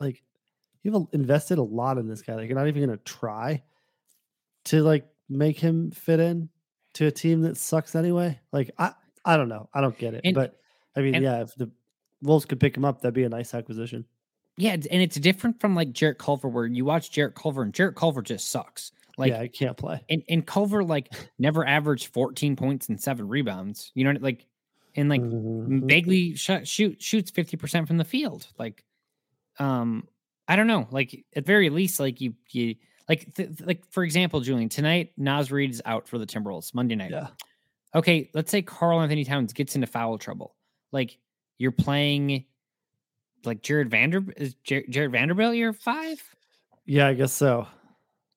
like 0.00 0.22
you've 0.82 1.06
invested 1.12 1.58
a 1.58 1.62
lot 1.62 1.98
in 1.98 2.08
this 2.08 2.22
guy. 2.22 2.34
Like 2.34 2.48
you're 2.48 2.58
not 2.58 2.66
even 2.68 2.84
going 2.84 2.98
to 2.98 3.04
try 3.04 3.62
to 4.64 4.82
like 4.82 5.06
make 5.28 5.58
him 5.58 5.90
fit 5.90 6.20
in 6.20 6.48
to 6.94 7.06
a 7.06 7.10
team 7.10 7.40
that 7.42 7.56
sucks 7.56 7.94
anyway. 7.94 8.38
Like 8.52 8.70
I 8.78 8.92
I 9.24 9.36
don't 9.36 9.48
know. 9.48 9.68
I 9.72 9.80
don't 9.80 9.96
get 9.96 10.14
it. 10.14 10.22
And- 10.24 10.34
but 10.34 10.58
I 10.96 11.00
mean, 11.00 11.14
and- 11.14 11.24
yeah, 11.24 11.40
if 11.42 11.54
the 11.54 11.70
Wolves 12.22 12.44
could 12.44 12.60
pick 12.60 12.76
him 12.76 12.84
up, 12.84 13.00
that'd 13.00 13.14
be 13.14 13.24
a 13.24 13.28
nice 13.28 13.54
acquisition. 13.54 14.04
Yeah, 14.58 14.72
and 14.72 15.00
it's 15.02 15.16
different 15.16 15.58
from 15.60 15.74
like 15.74 15.92
Jarrett 15.92 16.18
Culver, 16.18 16.46
where 16.46 16.66
you 16.66 16.84
watch 16.84 17.10
Jarrett 17.10 17.34
Culver 17.34 17.62
and 17.62 17.72
Jarrett 17.72 17.96
Culver 17.96 18.20
just 18.20 18.50
sucks. 18.50 18.92
Like 19.18 19.30
yeah, 19.32 19.40
I 19.40 19.48
can't 19.48 19.76
play. 19.76 20.02
and, 20.08 20.22
and 20.28 20.46
Culver 20.46 20.82
like 20.84 21.12
never 21.38 21.66
averaged 21.66 22.08
14 22.14 22.56
points 22.56 22.88
and 22.88 23.00
seven 23.00 23.28
rebounds. 23.28 23.90
You 23.94 24.04
know, 24.04 24.18
like 24.20 24.46
and 24.94 25.08
like 25.08 25.20
Mhm. 25.22 25.86
Bagley 25.86 26.34
sh- 26.34 26.50
shoot 26.64 27.02
shoots 27.02 27.30
50% 27.30 27.86
from 27.86 27.96
the 27.98 28.04
field. 28.04 28.46
Like 28.58 28.84
um 29.58 30.08
I 30.48 30.56
don't 30.56 30.66
know, 30.66 30.86
like 30.90 31.24
at 31.36 31.46
very 31.46 31.70
least 31.70 32.00
like 32.00 32.20
you 32.20 32.34
you 32.50 32.76
like 33.08 33.34
th- 33.34 33.60
like 33.64 33.84
for 33.90 34.02
example, 34.04 34.40
Julian, 34.40 34.68
tonight 34.68 35.12
Naz 35.16 35.50
Reid 35.52 35.70
is 35.70 35.82
out 35.84 36.08
for 36.08 36.18
the 36.18 36.26
Timberwolves 36.26 36.74
Monday 36.74 36.94
night. 36.96 37.10
Yeah. 37.10 37.28
Okay, 37.94 38.30
let's 38.32 38.50
say 38.50 38.62
Karl-Anthony 38.62 39.24
Towns 39.24 39.52
gets 39.52 39.74
into 39.74 39.86
foul 39.86 40.16
trouble. 40.18 40.56
Like 40.92 41.18
you're 41.58 41.72
playing 41.72 42.46
like 43.44 43.62
Jared 43.62 43.90
Vander 43.90 44.24
is 44.36 44.54
Jar- 44.64 44.84
Jarred 44.88 45.12
Vanderbilt 45.12 45.54
year 45.56 45.72
5? 45.72 46.22
Yeah, 46.86 47.08
I 47.08 47.14
guess 47.14 47.32
so. 47.32 47.66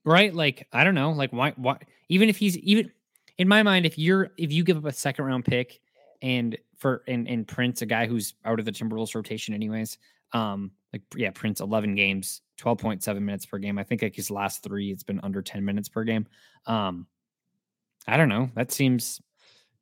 Right? 0.06 0.34
Like 0.34 0.68
i 0.72 0.84
don't 0.84 0.96
know 0.96 1.12
like 1.12 1.32
why 1.32 1.52
why 1.58 1.78
even 2.10 2.30
if 2.30 2.38
he's 2.38 2.58
even 2.60 2.92
in 3.38 3.48
my 3.48 3.64
mind 3.64 3.86
if 3.86 3.98
you're 3.98 4.32
if 4.38 4.52
you 4.54 4.64
give 4.64 4.78
up 4.78 4.86
a 4.86 4.94
second 4.94 5.26
round 5.26 5.44
pick 5.46 5.80
and 6.22 6.58
for 6.78 7.04
and 7.08 7.28
and 7.28 7.48
prince 7.48 7.82
a 7.82 7.86
guy 7.86 8.06
who's 8.08 8.36
out 8.46 8.60
of 8.60 8.66
the 8.66 8.72
timberwolves 8.72 9.14
rotation 9.16 9.54
anyways 9.54 9.98
um 10.34 10.72
like 10.94 11.02
yeah 11.16 11.32
prince 11.32 11.60
11 11.60 11.96
games 11.96 12.42
12.7 12.58 13.22
minutes 13.22 13.46
per 13.46 13.58
game. 13.58 13.78
I 13.78 13.84
think 13.84 14.02
like 14.02 14.16
his 14.16 14.32
last 14.32 14.64
three 14.64 14.90
it's 14.92 15.04
been 15.04 15.20
under 15.24 15.42
10 15.42 15.66
minutes 15.66 15.90
per 15.90 16.04
game. 16.06 16.26
Um 16.66 17.08
i 18.08 18.16
don't 18.18 18.30
know 18.30 18.50
that 18.56 18.72
seems 18.72 19.22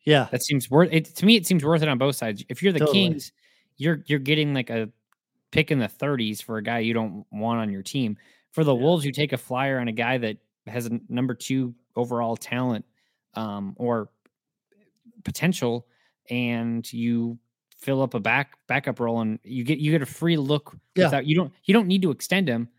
Yeah. 0.06 0.28
that 0.32 0.42
seems 0.44 0.70
worth 0.72 0.90
it 0.92 1.06
to 1.16 1.26
me 1.26 1.36
it 1.36 1.46
seems 1.46 1.64
worth 1.64 1.82
it 1.84 1.88
on 1.90 1.98
both 1.98 2.16
sides. 2.16 2.44
If 2.50 2.64
you're 2.64 2.74
the 2.74 2.80
Totally. 2.80 3.10
kings 3.10 3.32
you're 3.78 4.04
you're 4.08 4.20
getting 4.20 4.54
like 4.54 4.70
a 4.70 4.90
pick 5.52 5.70
in 5.72 5.80
the 5.80 5.88
30s 5.88 6.42
for 6.42 6.58
a 6.58 6.64
guy 6.64 6.80
you 6.80 6.94
don't 6.94 7.26
want 7.32 7.60
on 7.60 7.72
your 7.72 7.84
team 7.84 8.18
for 8.54 8.64
the 8.64 8.74
Yeah. 8.74 8.82
wolves 8.82 9.04
you 9.06 9.12
take 9.12 9.34
a 9.34 9.38
flyer 9.38 9.78
on 9.80 9.88
a 9.90 9.92
guy 9.92 10.18
that 10.18 10.38
has 10.68 10.86
a 10.88 11.00
number 11.10 11.34
two 11.34 11.76
overall 11.96 12.36
talent 12.38 12.86
um 13.36 13.74
or 13.78 14.10
potential 15.24 15.86
and 16.30 16.92
you 16.94 17.38
fill 17.78 18.02
up 18.02 18.14
a 18.14 18.20
back 18.20 18.54
backup 18.68 19.00
role 19.00 19.20
and 19.22 19.40
you 19.44 19.64
get 19.64 19.78
you 19.80 19.92
get 19.92 20.02
a 20.02 20.06
free 20.06 20.38
look 20.38 20.76
Yeah. 20.96 21.06
without 21.06 21.26
you 21.26 21.36
don't 21.36 21.52
you 21.66 21.74
don't 21.74 21.88
need 21.88 22.02
to 22.04 22.12
extend 22.12 22.48
him 22.48 22.70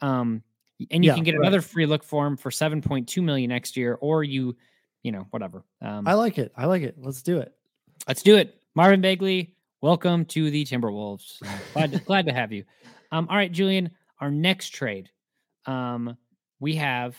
um 0.00 0.42
and 0.90 1.04
you 1.04 1.10
Yeah, 1.10 1.14
can 1.14 1.24
get 1.24 1.32
right. 1.32 1.40
another 1.42 1.60
free 1.60 1.86
look 1.86 2.02
for 2.04 2.26
him 2.26 2.36
for 2.36 2.50
7.2 2.50 3.22
million 3.22 3.48
next 3.50 3.76
year 3.76 3.94
or 4.00 4.24
you 4.24 4.56
you 5.02 5.12
know 5.12 5.26
whatever 5.30 5.64
um 5.80 6.06
I 6.08 6.14
like 6.14 6.38
it. 6.38 6.52
I 6.56 6.66
like 6.66 6.82
it. 6.82 6.96
Let's 6.98 7.22
do 7.22 7.38
it. 7.38 7.52
Let's 8.06 8.22
do 8.22 8.36
it. 8.36 8.60
Marvin 8.74 9.00
Bagley, 9.00 9.54
welcome 9.80 10.24
to 10.26 10.50
the 10.50 10.64
Timberwolves. 10.64 11.42
Uh, 11.42 11.48
Glad 11.74 11.92
to, 11.92 11.98
glad 12.00 12.26
to 12.26 12.32
have 12.32 12.52
you. 12.52 12.64
Um, 13.12 13.26
all 13.28 13.36
right, 13.36 13.50
Julian, 13.50 13.90
our 14.20 14.30
next 14.30 14.68
trade. 14.70 15.10
Um, 15.68 16.16
we 16.60 16.76
have 16.76 17.16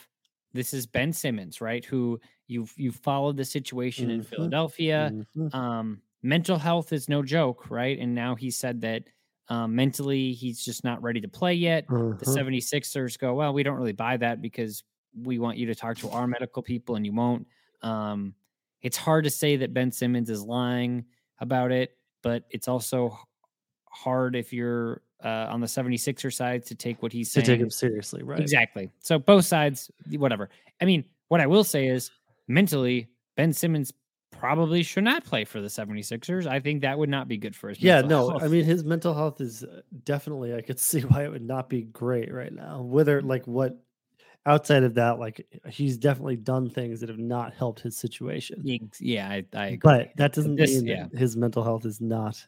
this 0.54 0.74
is 0.74 0.88
Ben 0.88 1.14
Simmons, 1.14 1.62
right? 1.62 1.86
Who 1.86 2.20
you've 2.48 2.74
you've 2.78 2.96
followed 2.98 3.38
the 3.38 3.46
situation 3.46 4.10
in 4.10 4.22
Mhm. 4.22 4.24
Philadelphia. 4.24 5.16
Mhm. 5.36 5.54
Um, 5.54 6.02
mental 6.24 6.58
health 6.58 6.92
is 6.94 7.10
no 7.10 7.24
joke, 7.24 7.70
right? 7.72 7.98
And 8.00 8.16
now 8.16 8.36
he 8.36 8.52
said 8.52 8.82
that 8.82 9.04
um, 9.50 9.76
mentally 9.76 10.34
he's 10.34 10.64
just 10.64 10.84
not 10.84 11.02
ready 11.02 11.22
to 11.22 11.28
play 11.28 11.54
yet. 11.56 11.90
The 12.20 12.26
Mhm. 12.26 12.26
76ers 12.26 13.18
go, 13.18 13.36
well, 13.36 13.54
we 13.54 13.64
don't 13.64 13.78
really 13.78 13.94
buy 13.94 14.18
that 14.18 14.42
because 14.42 14.84
we 15.16 15.40
want 15.40 15.58
you 15.58 15.68
to 15.68 15.76
talk 15.76 15.98
to 16.00 16.10
our 16.10 16.28
medical 16.28 16.62
people 16.64 16.96
and 16.96 17.06
you 17.06 17.14
won't. 17.14 17.48
Um, 17.82 18.36
it's 18.82 18.98
hard 18.98 19.24
to 19.26 19.30
say 19.30 19.58
that 19.58 19.74
Ben 19.74 19.92
Simmons 19.92 20.30
is 20.30 20.44
lying 20.44 21.06
about 21.40 21.72
it, 21.72 21.98
but 22.22 22.46
it's 22.50 22.68
also 22.68 23.18
hard 23.90 24.36
if 24.36 24.54
you're 24.54 25.02
uh, 25.24 25.48
on 25.50 25.60
the 25.60 25.68
76er 25.68 26.34
side 26.34 26.66
to 26.66 26.76
take 26.76 27.02
what 27.04 27.12
he's 27.12 27.34
to 27.34 27.42
take 27.42 27.60
him 27.60 27.70
seriously, 27.70 28.24
right? 28.24 28.40
Exactly. 28.40 28.90
So 29.00 29.20
both 29.20 29.46
sides, 29.46 29.92
whatever. 30.12 30.50
I 30.82 30.86
mean, 30.86 31.04
what 31.28 31.42
I 31.42 31.48
will 31.48 31.64
say 31.64 31.88
is 31.88 32.12
mentally, 32.48 33.10
Ben 33.36 33.54
Simmons 33.54 33.94
probably 34.32 34.84
should 34.84 35.04
not 35.04 35.26
play 35.26 35.44
for 35.44 35.60
the 35.60 35.68
76ers. 35.68 36.48
I 36.48 36.60
think 36.60 36.82
that 36.82 36.98
would 36.98 37.10
not 37.10 37.28
be 37.28 37.38
good 37.38 37.56
for 37.56 37.70
his 37.70 37.82
Yeah, 37.82 38.02
no, 38.02 38.30
health. 38.30 38.44
I 38.44 38.48
mean 38.48 38.64
his 38.64 38.84
mental 38.84 39.14
health 39.14 39.42
is 39.42 39.64
uh, 39.64 39.82
definitely. 40.06 40.54
I 40.56 40.62
could 40.62 40.80
see 40.90 41.02
why 41.02 41.26
it 41.26 41.32
would 41.32 41.46
not 41.46 41.70
be 41.70 41.82
great 41.84 42.34
right 42.34 42.54
now. 42.54 42.82
Whether 42.82 43.22
like 43.22 43.46
what 43.46 43.78
outside 44.46 44.84
of 44.84 44.94
that, 44.96 45.20
like 45.20 45.46
he's 45.70 45.98
definitely 45.98 46.38
done 46.38 46.70
things 46.70 47.02
that 47.02 47.10
have 47.10 47.20
not 47.20 47.54
helped 47.54 47.82
his 47.82 47.98
situation. 47.98 48.62
Yeah, 49.00 49.30
I, 49.30 49.46
I 49.54 49.66
agree. 49.68 49.80
But 49.84 50.12
that 50.16 50.34
doesn't 50.34 50.56
this- 50.56 50.76
mean 50.76 50.88
yeah. 50.88 51.08
that 51.12 51.20
his 51.20 51.36
mental 51.36 51.64
health 51.64 51.86
is 51.86 52.00
not 52.00 52.44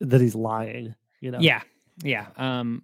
that 0.00 0.20
he's 0.20 0.34
lying. 0.34 0.94
You 1.20 1.32
know. 1.32 1.38
Yeah, 1.40 1.62
yeah, 2.02 2.26
um, 2.36 2.82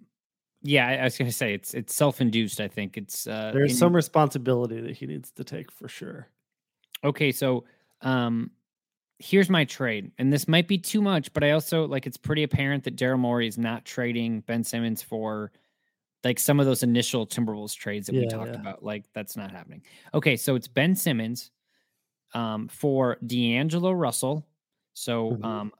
yeah. 0.61 0.87
I, 0.87 1.03
was 1.03 1.17
gonna 1.17 1.31
say 1.31 1.53
it's 1.53 1.73
it's 1.73 1.93
self 1.95 2.21
induced. 2.21 2.59
I 2.59 2.67
think 2.67 2.97
it's 2.97 3.27
uh, 3.27 3.51
There's 3.53 3.71
in- 3.71 3.77
some 3.77 3.95
responsibility 3.95 4.81
that 4.81 4.95
he 4.95 5.05
needs 5.05 5.31
to 5.31 5.43
take 5.43 5.71
for 5.71 5.87
sure. 5.87 6.27
Okay, 7.03 7.31
so 7.31 7.65
um 8.01 8.51
here's 9.19 9.49
my 9.49 9.63
trade. 9.63 10.11
And 10.17 10.31
this 10.33 10.45
might 10.47 10.67
be 10.67 10.77
too 10.77 11.01
much, 11.01 11.31
but 11.33 11.43
I 11.43 11.51
also 11.51 11.87
like 11.87 12.05
it's 12.05 12.17
pretty 12.17 12.43
apparent 12.43 12.83
that 12.83 12.97
Daryl 12.97 13.19
Morey 13.19 13.47
is 13.47 13.57
not 13.57 13.85
trading 13.85 14.41
Ben 14.41 14.63
Simmons 14.63 15.01
for 15.01 15.51
like 16.25 16.39
some 16.39 16.59
of 16.59 16.65
those 16.65 16.83
initial 16.83 17.25
Timberwolves 17.25 17.75
trades 17.75 18.07
that 18.07 18.15
we 18.15 18.27
talked 18.27 18.51
yeah. 18.51 18.59
about. 18.59 18.83
Like 18.83 19.05
that's 19.13 19.37
not 19.37 19.51
happening. 19.51 19.83
Okay, 20.13 20.35
so 20.35 20.55
it's 20.55 20.67
Ben 20.67 20.95
Simmons 20.95 21.51
um 22.33 22.67
for 22.67 23.17
D'Angelo 23.25 23.91
Russell. 23.91 24.45
So 24.93 25.31
Mhm. 25.31 25.45
um 25.45 25.71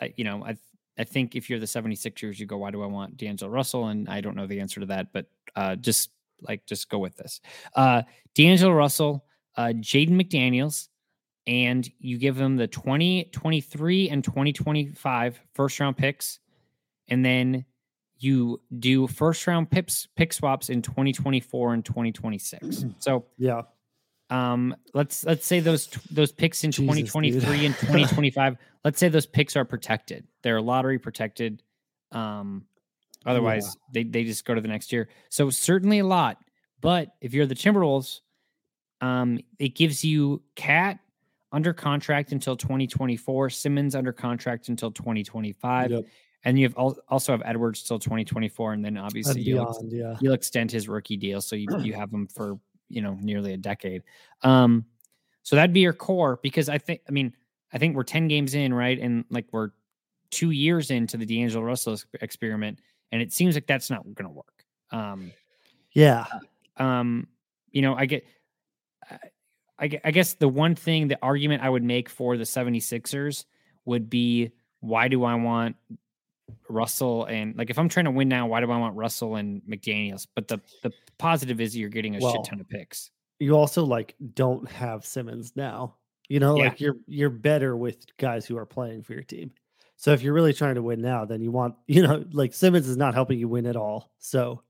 I 0.00 0.14
you 0.16 0.24
know, 0.24 0.42
I 0.44 0.56
I 1.00 1.04
think 1.04 1.34
if 1.34 1.48
you're 1.48 1.58
the 1.58 1.66
76ers, 1.66 2.38
you 2.38 2.46
go, 2.46 2.58
why 2.58 2.70
do 2.70 2.82
I 2.82 2.86
want 2.86 3.16
D'Angelo 3.16 3.50
Russell? 3.50 3.86
And 3.88 4.08
I 4.08 4.20
don't 4.20 4.36
know 4.36 4.46
the 4.46 4.60
answer 4.60 4.80
to 4.80 4.86
that, 4.86 5.12
but 5.12 5.26
uh 5.56 5.76
just 5.76 6.10
like 6.42 6.66
just 6.66 6.88
go 6.90 6.98
with 6.98 7.16
this. 7.16 7.40
Uh 7.74 8.02
D'Angelo 8.34 8.72
Russell, 8.72 9.24
uh 9.56 9.72
Jaden 9.90 10.10
McDaniels, 10.10 10.88
and 11.46 11.90
you 11.98 12.18
give 12.18 12.36
them 12.36 12.56
the 12.56 12.66
2023 12.66 14.10
and 14.10 14.22
2025 14.22 15.40
first 15.54 15.80
round 15.80 15.96
picks 15.96 16.38
and 17.08 17.24
then 17.24 17.64
you 18.18 18.60
do 18.78 19.06
first 19.06 19.46
round 19.46 19.70
pips 19.70 20.06
pick 20.16 20.32
swaps 20.32 20.68
in 20.68 20.82
2024 20.82 21.74
and 21.74 21.84
2026 21.84 22.84
so 22.98 23.24
Yeah. 23.38 23.62
Um 24.30 24.74
let's 24.94 25.24
let's 25.24 25.44
say 25.46 25.60
those 25.60 25.88
those 26.10 26.32
picks 26.32 26.62
in 26.64 26.70
Jesus, 26.70 26.94
dude. 26.96 27.06
2023 27.06 27.66
and 27.66 27.74
2025 27.74 28.56
let's 28.84 28.98
say 28.98 29.08
those 29.08 29.26
picks 29.26 29.56
are 29.56 29.64
protected 29.64 30.26
they're 30.42 30.60
lottery 30.60 30.98
protected 30.98 31.62
um 32.12 32.64
otherwise 33.26 33.76
they, 33.92 34.04
they 34.04 34.24
just 34.24 34.44
go 34.44 34.54
to 34.54 34.60
the 34.60 34.68
next 34.68 34.92
year 34.92 35.08
so 35.28 35.50
certainly 35.50 35.98
a 35.98 36.06
lot 36.06 36.38
but 36.80 37.08
if 37.20 37.34
you're 37.34 37.46
the 37.46 37.54
timberwolves 37.54 38.20
um 39.00 39.38
it 39.58 39.74
gives 39.74 40.04
you 40.04 40.42
cat 40.54 40.98
under 41.52 41.72
contract 41.72 42.30
until 42.32 42.56
2024 42.56 43.50
simmons 43.50 43.94
under 43.94 44.12
contract 44.12 44.68
until 44.68 44.90
2025 44.92 45.90
Yep. 45.90 46.04
and 46.44 46.58
you 46.58 46.66
have 46.66 46.74
also 46.76 47.32
have 47.32 47.42
edwards 47.44 47.82
till 47.82 47.98
2024 47.98 48.74
and 48.74 48.84
then 48.84 48.96
And 48.96 49.04
obviously 49.04 49.42
you'll, 49.42 49.88
yeah. 49.90 50.16
you'll 50.20 50.34
extend 50.34 50.70
his 50.70 50.88
rookie 50.88 51.16
deal 51.16 51.40
so 51.40 51.56
you, 51.56 51.66
you 51.80 51.92
have 52.00 52.12
him 52.12 52.28
for 52.28 52.58
you 52.90 53.00
know 53.00 53.16
nearly 53.20 53.54
a 53.54 53.56
decade. 53.56 54.02
Um 54.42 54.84
so 55.42 55.56
that'd 55.56 55.72
be 55.72 55.80
your 55.80 55.94
core 55.94 56.38
because 56.42 56.68
i 56.68 56.76
think 56.76 57.00
i 57.08 57.10
mean 57.10 57.32
i 57.72 57.78
think 57.78 57.96
we're 57.96 58.02
10 58.02 58.28
games 58.28 58.54
in 58.54 58.74
right? 58.74 58.98
And 58.98 59.24
like 59.30 59.46
we're 59.52 59.70
two 60.30 60.50
years 60.50 60.90
into 60.90 61.16
the 61.16 61.24
d'angelo 61.24 61.64
russell 61.64 61.96
experiment 62.20 62.78
and 63.10 63.22
it 63.22 63.32
seems 63.32 63.54
like 63.56 63.66
that's 63.66 63.88
not 63.90 64.04
going 64.14 64.28
to 64.28 64.34
work. 64.34 64.64
Um 64.92 65.32
Yeah. 65.92 66.26
um 66.76 67.26
you 67.72 67.82
know 67.82 67.94
i 67.94 68.04
get 68.06 68.24
I, 69.10 69.18
I 69.78 70.00
I 70.04 70.10
guess 70.10 70.34
the 70.34 70.48
one 70.48 70.74
thing 70.74 71.08
the 71.08 71.18
argument 71.22 71.62
i 71.62 71.70
would 71.70 71.82
make 71.84 72.08
for 72.08 72.36
the 72.36 72.44
76ers 72.44 73.44
would 73.86 74.10
be 74.10 74.50
why 74.80 75.08
do 75.08 75.24
i 75.24 75.34
want 75.34 75.76
russell 76.68 77.24
and 77.24 77.56
like 77.56 77.70
if 77.70 77.78
i'm 77.78 77.88
trying 77.88 78.04
to 78.06 78.10
win 78.10 78.28
now 78.28 78.46
why 78.46 78.60
do 78.60 78.70
i 78.70 78.76
want 78.76 78.94
russell 78.96 79.36
and 79.36 79.62
mcdaniels? 79.62 80.26
But 80.34 80.48
the 80.48 80.60
the 80.82 80.92
positive 81.20 81.60
is 81.60 81.76
you're 81.76 81.88
getting 81.88 82.16
a 82.16 82.18
Well, 82.20 82.32
shit 82.32 82.44
ton 82.44 82.60
of 82.60 82.68
picks 82.68 83.10
You 83.38 83.56
also 83.56 83.84
like 83.84 84.14
don't 84.34 84.68
have 84.70 85.04
Simmons 85.04 85.52
now. 85.56 85.96
You 86.28 86.40
know, 86.40 86.56
Yeah. 86.56 86.64
like 86.64 86.80
you're 86.80 86.96
you're 87.06 87.30
better 87.30 87.76
with 87.76 88.04
guys 88.16 88.46
who 88.46 88.56
are 88.56 88.66
playing 88.66 89.02
for 89.02 89.12
your 89.14 89.22
team. 89.22 89.52
So 89.96 90.12
if 90.12 90.22
you're 90.22 90.32
really 90.32 90.54
trying 90.54 90.76
to 90.76 90.82
win 90.82 91.00
now, 91.02 91.24
then 91.26 91.40
you 91.42 91.50
want, 91.50 91.74
you 91.86 92.02
know, 92.02 92.24
like 92.32 92.54
Simmons 92.54 92.88
is 92.88 92.96
not 92.96 93.14
helping 93.14 93.38
you 93.38 93.48
win 93.48 93.66
at 93.66 93.76
all. 93.76 94.12
So 94.18 94.62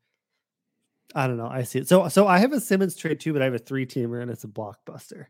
I 1.15 1.27
don't 1.27 1.37
know. 1.39 1.49
I 1.49 1.63
see 1.65 1.81
it. 1.81 1.89
So 1.89 2.09
so 2.09 2.27
I 2.27 2.39
have 2.39 2.53
a 2.53 2.61
Simmons 2.61 2.97
trade 2.97 3.21
too, 3.21 3.33
but 3.33 3.43
I 3.43 3.45
have 3.47 3.55
a 3.55 3.59
three 3.59 3.87
teamer 3.87 4.23
and 4.23 4.31
it's 4.31 4.45
a 4.45 4.49
blockbuster. 4.49 5.27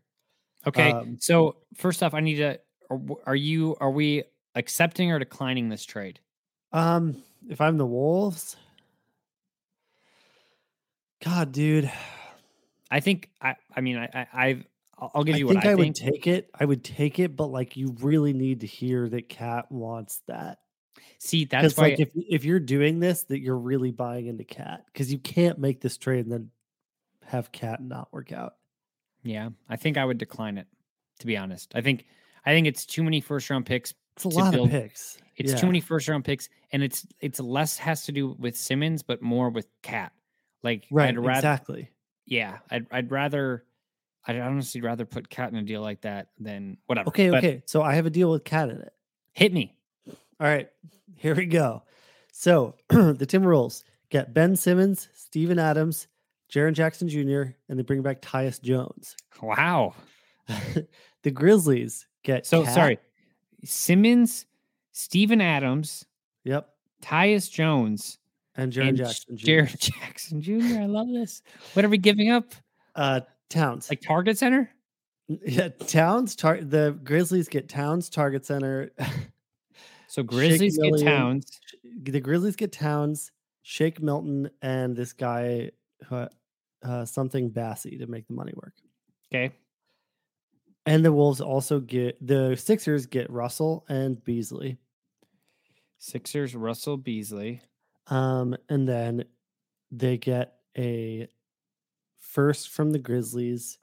okay 0.67 0.91
Um, 0.91 1.17
so 1.19 1.57
first 1.75 2.03
off 2.03 2.13
i 2.13 2.19
need 2.19 2.35
to 2.35 2.59
are, 2.91 2.99
are 3.25 3.35
you 3.35 3.75
are 3.79 3.89
we 3.89 4.23
accepting 4.55 5.11
or 5.11 5.17
declining 5.17 5.69
this 5.69 5.83
trade 5.83 6.19
Um, 6.71 7.23
if 7.49 7.59
I'm 7.59 7.77
the 7.77 7.85
Wolves, 7.85 8.57
God, 11.23 11.51
dude, 11.51 11.91
i 12.93 12.99
think 12.99 13.29
i 13.41 13.55
i 13.73 13.79
mean 13.79 13.95
i, 13.95 14.09
I 14.13 14.27
i've 14.33 14.65
I'll 15.01 15.23
give 15.23 15.35
I 15.35 15.39
you 15.39 15.47
think 15.47 15.63
what 15.63 15.67
I, 15.67 15.71
I, 15.71 15.75
would 15.75 15.95
take 15.95 16.27
it. 16.27 16.51
I 16.53 16.63
would 16.63 16.83
take 16.83 17.17
it, 17.17 17.35
but 17.35 17.47
like 17.47 17.75
you 17.75 17.95
really 18.01 18.33
need 18.33 18.59
to 18.61 18.67
hear 18.67 19.09
that 19.09 19.29
Cat 19.29 19.71
wants 19.71 20.21
that. 20.27 20.59
See, 21.17 21.45
that's 21.45 21.75
why 21.75 21.85
like 21.85 21.99
if 21.99 22.09
if 22.15 22.45
you're 22.45 22.59
doing 22.59 22.99
this, 22.99 23.23
that 23.23 23.39
you're 23.39 23.57
really 23.57 23.89
buying 23.91 24.27
into 24.27 24.43
Cat 24.43 24.85
because 24.93 25.11
you 25.11 25.17
can't 25.17 25.57
make 25.57 25.81
this 25.81 25.97
trade 25.97 26.25
and 26.25 26.31
then 26.31 26.51
have 27.25 27.51
Cat 27.51 27.81
not 27.81 28.13
work 28.13 28.31
out. 28.31 28.53
Yeah, 29.23 29.49
I 29.67 29.75
think 29.75 29.97
I 29.97 30.05
would 30.05 30.19
decline 30.19 30.59
it. 30.59 30.67
To 31.19 31.25
be 31.25 31.35
honest, 31.35 31.71
I 31.73 31.81
think 31.81 32.05
I 32.45 32.51
think 32.51 32.67
it's 32.67 32.85
too 32.85 33.03
many 33.03 33.21
first 33.21 33.49
round 33.49 33.65
picks. 33.65 33.95
It's 34.17 34.25
a 34.25 34.29
lot 34.29 34.53
build- 34.53 34.67
of 34.67 34.71
picks. 34.71 35.17
It's 35.35 35.53
Yeah. 35.53 35.57
too 35.57 35.65
many 35.67 35.79
first 35.79 36.07
round 36.07 36.25
picks, 36.25 36.47
and 36.71 36.83
it's 36.83 37.07
it's 37.19 37.39
less 37.39 37.77
has 37.77 38.05
to 38.05 38.11
do 38.11 38.35
with 38.37 38.55
Simmons, 38.55 39.01
but 39.01 39.23
more 39.23 39.49
with 39.49 39.67
Cat. 39.81 40.11
Like 40.63 40.85
Right, 40.91 41.09
I'd 41.09 41.17
rather, 41.19 41.31
exactly. 41.39 41.89
yeah, 42.25 42.59
I'd 42.69 42.85
I'd 42.91 43.11
rather, 43.11 43.63
I'd 44.27 44.39
honestly 44.39 44.81
rather 44.81 45.05
put 45.05 45.29
Cat 45.29 45.51
in 45.51 45.57
a 45.57 45.63
deal 45.63 45.81
like 45.81 46.01
that 46.01 46.29
than 46.39 46.77
whatever. 46.85 47.07
Okay, 47.09 47.29
But 47.29 47.39
okay. 47.39 47.63
So 47.65 47.81
I 47.81 47.95
have 47.95 48.05
a 48.05 48.09
deal 48.11 48.29
with 48.31 48.43
Cat 48.43 48.69
in 48.69 48.77
it. 48.81 48.93
hit 49.33 49.53
me. 49.53 49.75
All 50.07 50.47
right, 50.47 50.69
here 51.15 51.35
we 51.35 51.45
go. 51.45 51.83
So 52.31 52.75
the 52.89 53.25
Timberwolves 53.27 53.83
get 54.09 54.33
Ben 54.33 54.55
Simmons, 54.55 55.07
Steven 55.13 55.59
Adams, 55.59 56.07
Jaren 56.51 56.73
Jackson 56.73 57.07
Jr., 57.09 57.53
and 57.69 57.77
they 57.79 57.83
bring 57.83 58.01
back 58.01 58.21
Tyus 58.21 58.61
Jones. 58.61 59.15
Wow. 59.41 59.93
the 61.23 61.31
Grizzlies 61.31 62.07
get 62.23 62.45
So 62.45 62.63
Cat- 62.63 62.73
sorry, 62.73 62.97
Simmons, 63.63 64.45
Steven 64.91 65.41
Adams, 65.41 66.05
Yep, 66.43 66.69
Tyus 67.03 67.49
Jones, 67.49 68.17
and 68.55 68.71
Jaren 68.71 68.95
Jackson 68.95 69.37
Jr. 69.37 69.45
Jared 69.45 69.79
Jackson 69.79 70.41
Jr. 70.41 70.81
I 70.81 70.85
love 70.85 71.07
this. 71.11 71.41
What 71.73 71.85
are 71.85 71.89
we 71.89 71.97
giving 71.97 72.29
up? 72.31 72.53
Uh, 72.95 73.21
Towns. 73.49 73.89
Like 73.89 74.01
Target 74.01 74.37
Center? 74.37 74.69
yeah, 75.45 75.69
Towns. 75.69 76.35
Tar- 76.35 76.61
the 76.61 76.97
Grizzlies 77.03 77.47
get 77.47 77.69
Towns, 77.69 78.09
Target 78.09 78.45
Center. 78.45 78.91
So 80.07 80.21
Shake 80.21 80.27
Grizzlies 80.27 80.77
get 80.77 80.91
Milton, 80.91 81.05
Towns. 81.05 81.59
The 82.03 82.19
Grizzlies 82.19 82.55
get 82.55 82.71
Towns, 82.71 83.31
Shake 83.61 84.01
Milton, 84.01 84.49
and 84.61 84.95
this 84.95 85.13
guy, 85.13 85.71
who, 86.07 86.27
uh, 86.83 87.05
something 87.05 87.49
Bassy 87.49 87.97
to 87.97 88.07
make 88.07 88.27
the 88.27 88.33
money 88.33 88.53
work. 88.55 88.73
Okay. 89.33 89.53
And 90.85 91.05
the 91.05 91.11
Wolves 91.11 91.41
also 91.41 91.79
get 91.79 92.17
the 92.25 92.55
Sixers 92.55 93.05
get 93.05 93.29
Russell 93.29 93.85
and 93.87 94.21
Beasley. 94.23 94.77
Sixers, 95.99 96.55
Russell 96.55 96.97
Beasley. 96.97 97.61
Um, 98.07 98.55
and 98.69 98.87
then 98.87 99.25
they 99.91 100.17
get 100.17 100.55
a 100.77 101.27
first 102.17 102.69
from 102.69 102.91
the 102.91 102.99
Grizzlies 102.99 103.77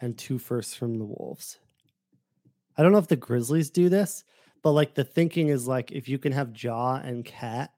and 0.00 0.16
two 0.16 0.38
firsts 0.38 0.74
from 0.74 0.98
the 0.98 1.04
Wolves. 1.04 1.58
I 2.76 2.82
don't 2.82 2.92
know 2.92 2.98
if 2.98 3.08
the 3.08 3.16
Grizzlies 3.16 3.70
do 3.70 3.88
this, 3.88 4.24
but 4.62 4.72
like 4.72 4.94
the 4.94 5.04
thinking 5.04 5.48
is 5.48 5.66
like 5.66 5.92
if 5.92 6.08
you 6.08 6.18
can 6.18 6.32
have 6.32 6.52
Jaw 6.52 6.96
and 6.96 7.24
Cat, 7.24 7.72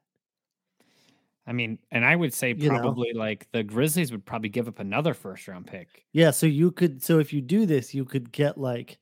I 1.46 1.52
mean, 1.52 1.78
and 1.90 2.04
I 2.04 2.14
would 2.14 2.34
say 2.34 2.52
You 2.52 2.70
know. 2.70 2.78
probably 2.78 3.12
like 3.14 3.50
the 3.52 3.62
Grizzlies 3.62 4.12
would 4.12 4.26
probably 4.26 4.50
give 4.50 4.68
up 4.68 4.80
another 4.80 5.14
first 5.14 5.48
round 5.48 5.66
pick. 5.66 6.04
yeah. 6.12 6.30
So 6.30 6.46
you 6.46 6.70
could, 6.70 7.02
so 7.02 7.18
if 7.20 7.32
you 7.32 7.40
do 7.40 7.64
this, 7.64 7.94
you 7.94 8.04
could 8.04 8.30
get 8.32 8.58
like 8.58 8.98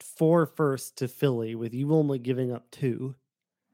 four 0.00 0.44
firsts 0.44 0.90
to 0.92 1.08
Philly 1.08 1.54
with 1.54 1.72
you 1.72 1.94
only 1.94 2.18
giving 2.18 2.52
up 2.52 2.70
two. 2.70 3.14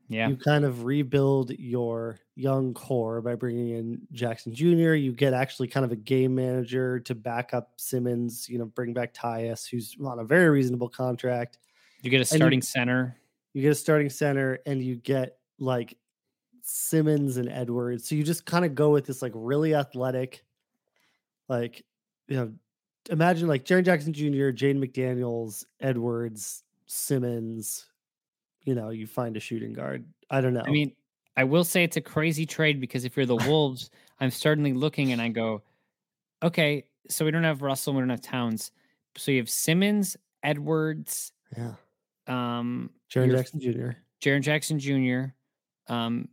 Yeah. 0.09 0.29
You 0.29 0.37
kind 0.37 0.65
of 0.65 0.85
rebuild 0.85 1.51
your 1.59 2.19
young 2.37 2.75
core 2.75 3.21
by 3.21 3.35
bringing 3.35 3.71
in 3.71 4.01
Jackson 4.13 4.55
Jr. 4.55 4.95
You 4.95 5.13
get 5.13 5.33
actually 5.33 5.69
kind 5.69 5.85
of 5.85 5.93
a 5.93 5.97
game 5.97 6.35
manager 6.35 7.01
to 7.01 7.15
back 7.15 7.53
up 7.53 7.73
Simmons, 7.77 8.49
you 8.49 8.59
know, 8.59 8.67
bring 8.67 8.93
back 8.93 9.13
Tyus, 9.15 9.69
who's 9.69 9.97
on 10.05 10.21
a 10.21 10.25
very 10.25 10.49
reasonable 10.49 10.89
contract. 10.89 11.59
You 12.03 12.11
get 12.11 12.19
a 12.19 12.21
you- 12.21 12.37
starting 12.37 12.63
center. 12.63 13.17
You 13.53 13.63
get 13.63 13.73
a 13.73 13.75
starting 13.75 14.11
center 14.11 14.59
and 14.67 14.83
you 14.83 14.97
get 14.97 15.39
like 15.59 15.97
Simmons 16.63 17.39
and 17.39 17.49
Edwards. 17.49 18.07
So 18.07 18.15
you 18.15 18.23
just 18.23 18.45
kind 18.45 18.65
of 18.65 18.75
go 18.75 18.91
with 18.91 19.07
this 19.07 19.23
like 19.23 19.33
really 19.35 19.75
athletic, 19.75 20.45
like, 21.49 21.85
you 22.29 22.37
know, 22.37 22.53
imagine 23.09 23.49
like 23.49 23.65
Jaren 23.65 23.85
Jackson 23.85 24.13
Jr., 24.13 24.53
Jaden 24.53 24.85
McDaniels, 24.85 25.65
Edwards, 25.81 26.65
Simmons. 26.87 27.87
You 28.67 28.75
know, 28.75 28.91
you 28.91 29.07
find 29.07 29.35
a 29.37 29.41
shooting 29.41 29.73
guard. 29.73 30.05
I 30.29 30.43
don't 30.43 30.53
know. 30.53 30.63
I 30.67 30.71
mean, 30.71 30.93
I 31.37 31.45
will 31.45 31.65
say 31.65 31.83
it's 31.85 31.97
a 31.97 32.03
crazy 32.03 32.45
trade 32.45 32.81
because 32.81 33.05
if 33.05 33.17
you're 33.17 33.25
the 33.25 33.37
Wolves, 33.49 33.91
I'm 34.21 34.31
certainly 34.31 34.75
looking 34.75 35.13
and 35.13 35.23
I 35.23 35.29
go, 35.29 35.63
okay, 36.43 36.85
so 37.09 37.25
we 37.25 37.31
don't 37.31 37.45
have 37.45 37.63
Russell, 37.63 37.95
we 37.95 38.01
don't 38.01 38.11
have 38.11 38.21
Towns. 38.21 38.73
So 39.17 39.31
you 39.31 39.39
have 39.39 39.49
Simmons, 39.49 40.17
Edwards, 40.43 41.33
yeah, 41.57 41.73
um, 42.27 42.91
Jaren 43.11 43.31
Jackson 43.31 43.61
Jr. 43.61 43.91
Jaren 44.21 44.43
Jackson 44.43 44.79
Jr., 44.79 45.33
um, 45.89 46.29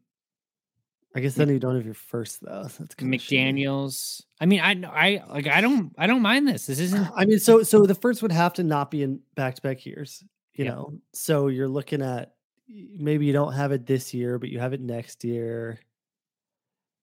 I 1.16 1.20
guess 1.20 1.36
then 1.36 1.50
you 1.50 1.60
don't 1.60 1.76
have 1.76 1.86
your 1.86 1.94
first 1.94 2.42
though. 2.42 2.68
so 2.68 2.84
That's. 2.84 2.96
McDaniels. 2.96 4.24
I 4.40 4.46
mean, 4.46 4.60
I 4.62 4.72
I 4.84 5.24
like 5.30 5.48
I 5.48 5.62
don't 5.62 5.94
I 5.98 6.08
don't 6.08 6.24
mind 6.24 6.48
this. 6.48 6.66
This 6.66 6.80
isn't 6.80 7.08
I 7.16 7.26
mean, 7.26 7.40
so 7.40 7.62
so 7.62 7.84
the 7.84 7.96
first 7.96 8.22
would 8.24 8.32
have 8.32 8.54
to 8.54 8.64
not 8.64 8.90
be 8.90 9.04
in 9.04 9.20
back 9.36 9.56
to 9.56 9.62
back 9.62 9.86
years, 9.86 10.24
you 10.56 10.66
Yep. 10.66 10.74
know. 10.74 10.94
So 11.14 11.48
you're 11.48 11.68
looking 11.68 12.02
at 12.02 12.36
maybe 12.70 13.26
you 13.26 13.34
don't 13.34 13.54
have 13.54 13.72
it 13.72 13.86
this 13.86 14.14
year, 14.14 14.38
but 14.40 14.50
you 14.50 14.60
have 14.60 14.74
it 14.74 14.82
next 14.82 15.24
year. 15.24 15.80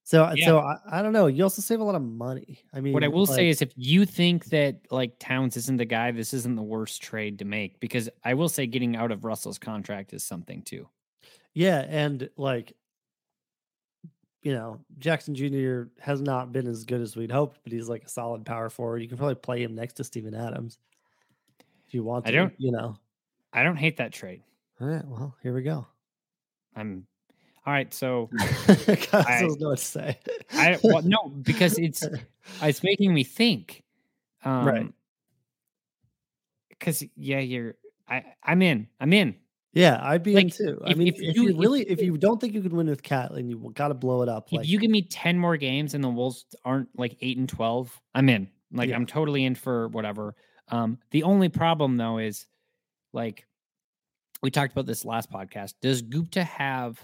So 0.04 0.24
uh, 0.24 0.34
Yeah. 0.36 0.46
so 0.46 0.58
I, 0.58 0.76
I 0.90 1.02
don't 1.02 1.12
know. 1.12 1.26
You 1.26 1.44
also 1.44 1.62
save 1.62 1.80
a 1.80 1.84
lot 1.84 1.94
of 1.94 2.02
money. 2.02 2.60
I 2.72 2.80
mean, 2.80 2.92
what 2.92 3.04
I 3.04 3.08
will 3.08 3.26
say 3.26 3.48
is 3.48 3.62
if 3.62 3.70
you 3.76 4.04
think 4.06 4.46
that 4.46 4.80
like 4.90 5.18
Towns 5.20 5.56
isn't 5.56 5.76
the 5.76 5.84
guy, 5.84 6.10
this 6.10 6.32
isn't 6.34 6.56
the 6.56 6.62
worst 6.62 7.02
trade 7.02 7.38
to 7.40 7.44
make 7.44 7.78
because 7.80 8.08
I 8.24 8.34
will 8.34 8.48
say 8.48 8.66
getting 8.66 8.96
out 8.96 9.12
of 9.12 9.24
Russell's 9.24 9.58
contract 9.58 10.12
is 10.12 10.24
something 10.24 10.62
too. 10.62 10.88
yeah, 11.54 11.84
and 11.88 12.28
like 12.36 12.72
you 14.42 14.54
know, 14.54 14.80
Jackson 14.98 15.34
Jr. 15.34 15.82
has 16.00 16.22
not 16.22 16.50
been 16.50 16.66
as 16.66 16.84
good 16.84 17.02
as 17.02 17.14
we'd 17.14 17.30
hoped, 17.30 17.58
but 17.62 17.72
he's 17.74 17.90
like 17.90 18.04
a 18.04 18.08
solid 18.08 18.46
power 18.46 18.70
forward. 18.70 19.02
You 19.02 19.08
can 19.08 19.18
probably 19.18 19.34
play 19.34 19.62
him 19.62 19.74
next 19.74 19.94
to 19.94 20.04
Steven 20.04 20.34
Adams 20.34 20.78
if 21.86 21.92
you 21.92 22.02
want 22.02 22.26
I 22.26 22.30
to. 22.30 22.36
don't- 22.38 22.54
you 22.56 22.72
know. 22.72 22.96
I 23.52 23.62
don't 23.62 23.76
hate 23.76 23.96
that 23.98 24.12
trade. 24.12 24.42
All 24.80 24.86
right, 24.86 25.04
well, 25.06 25.36
here 25.42 25.54
we 25.54 25.62
go. 25.62 25.86
I'm 26.76 27.06
all 27.66 27.72
right. 27.72 27.92
So 27.92 28.30
I- 28.38 29.38
don't 29.40 29.60
know 29.60 29.68
what 29.70 29.78
to 29.78 29.84
say. 29.84 30.18
I 30.52 30.78
well, 30.82 31.02
no 31.02 31.28
because 31.28 31.78
it's 31.78 32.06
it's 32.62 32.82
making 32.82 33.12
me 33.12 33.24
think. 33.24 33.82
Um, 34.44 34.64
Right. 34.66 34.92
Because 36.68 37.04
yeah, 37.16 37.40
you're 37.40 37.74
I 38.08 38.24
I'm 38.42 38.62
in. 38.62 38.88
I'm 39.00 39.12
in. 39.12 39.34
Yeah, 39.72 40.00
I'd 40.02 40.22
be 40.24 40.32
in 40.34 40.44
Like, 40.46 40.54
too. 40.54 40.80
I 40.84 40.94
mean, 40.94 41.08
if 41.08 41.14
if, 41.20 41.36
you- 41.36 41.42
you, 41.44 41.48
if- 41.50 41.58
really, 41.58 41.82
if 41.82 42.00
you 42.02 42.16
don't 42.16 42.40
think 42.40 42.54
you 42.54 42.62
can 42.62 42.74
win 42.74 42.86
with 42.88 43.02
Cat, 43.02 43.30
and 43.32 43.48
you 43.50 43.70
got 43.74 43.88
to 43.88 43.94
blow 43.94 44.22
it 44.22 44.28
up, 44.28 44.46
If 44.48 44.52
like 44.58 44.68
you 44.68 44.78
give 44.78 44.90
me 44.90 45.02
ten 45.02 45.38
more 45.38 45.56
games 45.56 45.94
and 45.94 46.02
the 46.02 46.08
Wolves 46.08 46.44
aren't 46.64 46.88
like 46.98 47.16
eight 47.20 47.36
and 47.38 47.48
twelve, 47.48 48.00
I'm 48.14 48.28
in. 48.28 48.48
Like 48.72 48.88
Yeah. 48.88 48.96
I'm 48.96 49.06
totally 49.06 49.44
in 49.44 49.54
for 49.54 49.88
whatever. 49.88 50.34
Um, 50.68 50.98
the 51.10 51.24
only 51.24 51.48
problem 51.48 51.96
though 51.98 52.18
is 52.18 52.46
like 53.12 53.46
we 54.42 54.50
talked 54.50 54.72
about 54.72 54.86
this 54.86 55.04
last 55.04 55.30
podcast. 55.30 55.74
Does 55.82 56.02
Gupta 56.02 56.44
have 56.44 56.98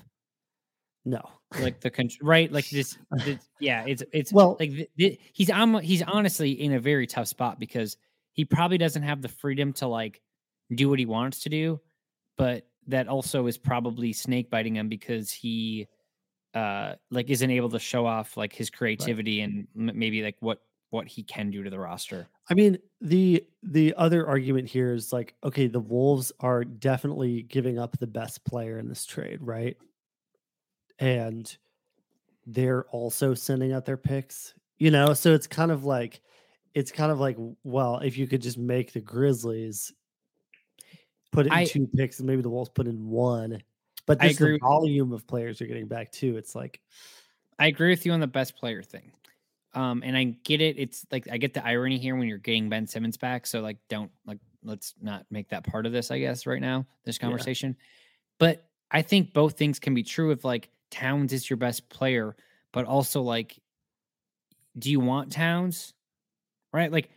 no, 1.04 1.22
like 1.60 1.80
the 1.80 1.90
con- 1.90 2.08
right 2.20 2.50
like 2.50 2.68
this, 2.70 2.98
this 3.24 3.38
yeah 3.60 3.84
it's 3.86 4.02
it's 4.12 4.32
Well- 4.32 4.56
like 4.58 4.70
th- 4.70 4.90
th- 4.98 5.20
he's 5.32 5.50
on 5.50 5.74
he's 5.82 6.02
honestly 6.02 6.50
in 6.52 6.72
a 6.72 6.80
very 6.80 7.06
tough 7.06 7.28
spot 7.28 7.60
because 7.60 7.96
he 8.32 8.44
probably 8.44 8.76
doesn't 8.78 9.02
have 9.02 9.22
the 9.22 9.28
freedom 9.28 9.72
to 9.74 9.86
like 9.86 10.20
do 10.74 10.88
what 10.88 10.98
he 10.98 11.06
wants 11.06 11.44
to 11.44 11.48
do 11.48 11.80
but 12.36 12.66
that 12.88 13.06
also 13.06 13.46
is 13.46 13.56
probably 13.56 14.12
snake 14.12 14.50
biting 14.50 14.74
him 14.74 14.88
because 14.88 15.30
he 15.30 15.86
uh 16.54 16.94
like 17.12 17.30
isn't 17.30 17.50
able 17.52 17.68
to 17.70 17.78
show 17.78 18.04
off 18.04 18.36
like 18.36 18.52
his 18.52 18.68
creativity 18.68 19.42
and 19.42 19.68
m- 19.78 19.92
maybe 19.94 20.22
like 20.24 20.36
what 20.40 20.58
what 20.96 21.06
he 21.06 21.22
can 21.22 21.50
do 21.50 21.62
to 21.62 21.70
the 21.70 21.78
roster 21.78 22.26
I 22.48 22.54
mean 22.54 22.78
the 23.00 23.44
the 23.62 23.94
other 23.96 24.26
argument 24.26 24.68
here 24.68 24.92
is 24.92 25.12
like, 25.12 25.34
okay, 25.42 25.66
the 25.66 25.80
Wolves 25.80 26.32
are 26.40 26.64
definitely 26.64 27.42
giving 27.42 27.78
up 27.78 27.98
the 27.98 28.06
best 28.06 28.44
player 28.44 28.78
in 28.78 28.88
this 28.88 29.04
trade, 29.04 29.38
right? 29.40 29.76
And 30.98 31.54
they're 32.46 32.84
also 32.84 33.34
sending 33.34 33.72
out 33.72 33.84
their 33.84 33.96
picks, 33.96 34.54
you 34.78 34.90
know. 34.92 35.12
So 35.12 35.34
it's 35.34 35.48
kind 35.48 35.72
of 35.72 35.84
like, 35.84 36.20
it's 36.74 36.92
kind 36.92 37.10
of 37.10 37.18
like, 37.18 37.36
well, 37.64 37.98
if 37.98 38.16
you 38.16 38.28
could 38.28 38.42
just 38.42 38.58
make 38.58 38.92
the 38.92 39.00
Grizzlies 39.00 39.92
put 41.32 41.46
in 41.46 41.52
I- 41.52 41.64
two 41.64 41.88
picks, 41.96 42.20
and 42.20 42.28
maybe 42.28 42.42
the 42.42 42.50
Wolves 42.50 42.70
put 42.70 42.86
in 42.86 43.08
one, 43.08 43.60
but 44.06 44.22
I 44.22 44.26
agree 44.26 44.52
the 44.52 44.58
volume 44.60 45.12
of 45.12 45.26
players 45.26 45.58
you're 45.58 45.68
getting 45.68 45.88
back 45.88 46.12
too. 46.12 46.36
It's 46.36 46.54
like, 46.54 46.80
I 47.58 47.66
agree 47.66 47.90
with 47.90 48.06
you 48.06 48.12
on 48.12 48.20
the 48.20 48.26
best 48.28 48.56
player 48.56 48.82
thing. 48.82 49.10
Um, 49.76 50.02
and 50.04 50.16
I 50.16 50.24
get 50.42 50.60
it. 50.62 50.78
It's 50.78 51.06
like 51.12 51.28
I 51.30 51.36
get 51.36 51.54
the 51.54 51.64
irony 51.64 51.98
here 51.98 52.16
when 52.16 52.26
you're 52.26 52.38
getting 52.38 52.68
Ben 52.68 52.86
Simmons 52.86 53.16
back. 53.18 53.46
So 53.46 53.60
like, 53.60 53.76
don't 53.88 54.10
like 54.26 54.38
let's 54.64 54.94
not 55.00 55.26
make 55.30 55.48
that 55.50 55.64
part 55.64 55.86
of 55.86 55.92
this. 55.92 56.10
I 56.10 56.18
guess 56.18 56.46
right 56.46 56.60
now 56.62 56.86
this 57.04 57.18
Yeah. 57.18 57.26
conversation. 57.26 57.76
But 58.38 58.68
I 58.90 59.02
think 59.02 59.32
both 59.34 59.58
things 59.58 59.78
can 59.78 59.94
be 59.94 60.02
true. 60.02 60.30
If 60.32 60.44
like 60.44 60.70
Towns 60.90 61.32
is 61.32 61.48
your 61.50 61.58
best 61.58 61.88
player, 61.90 62.36
but 62.72 62.86
also 62.86 63.20
like, 63.22 63.60
do 64.78 64.90
you 64.90 65.00
want 65.00 65.30
Towns? 65.32 65.92
Right? 66.72 66.90
Like, 66.90 67.10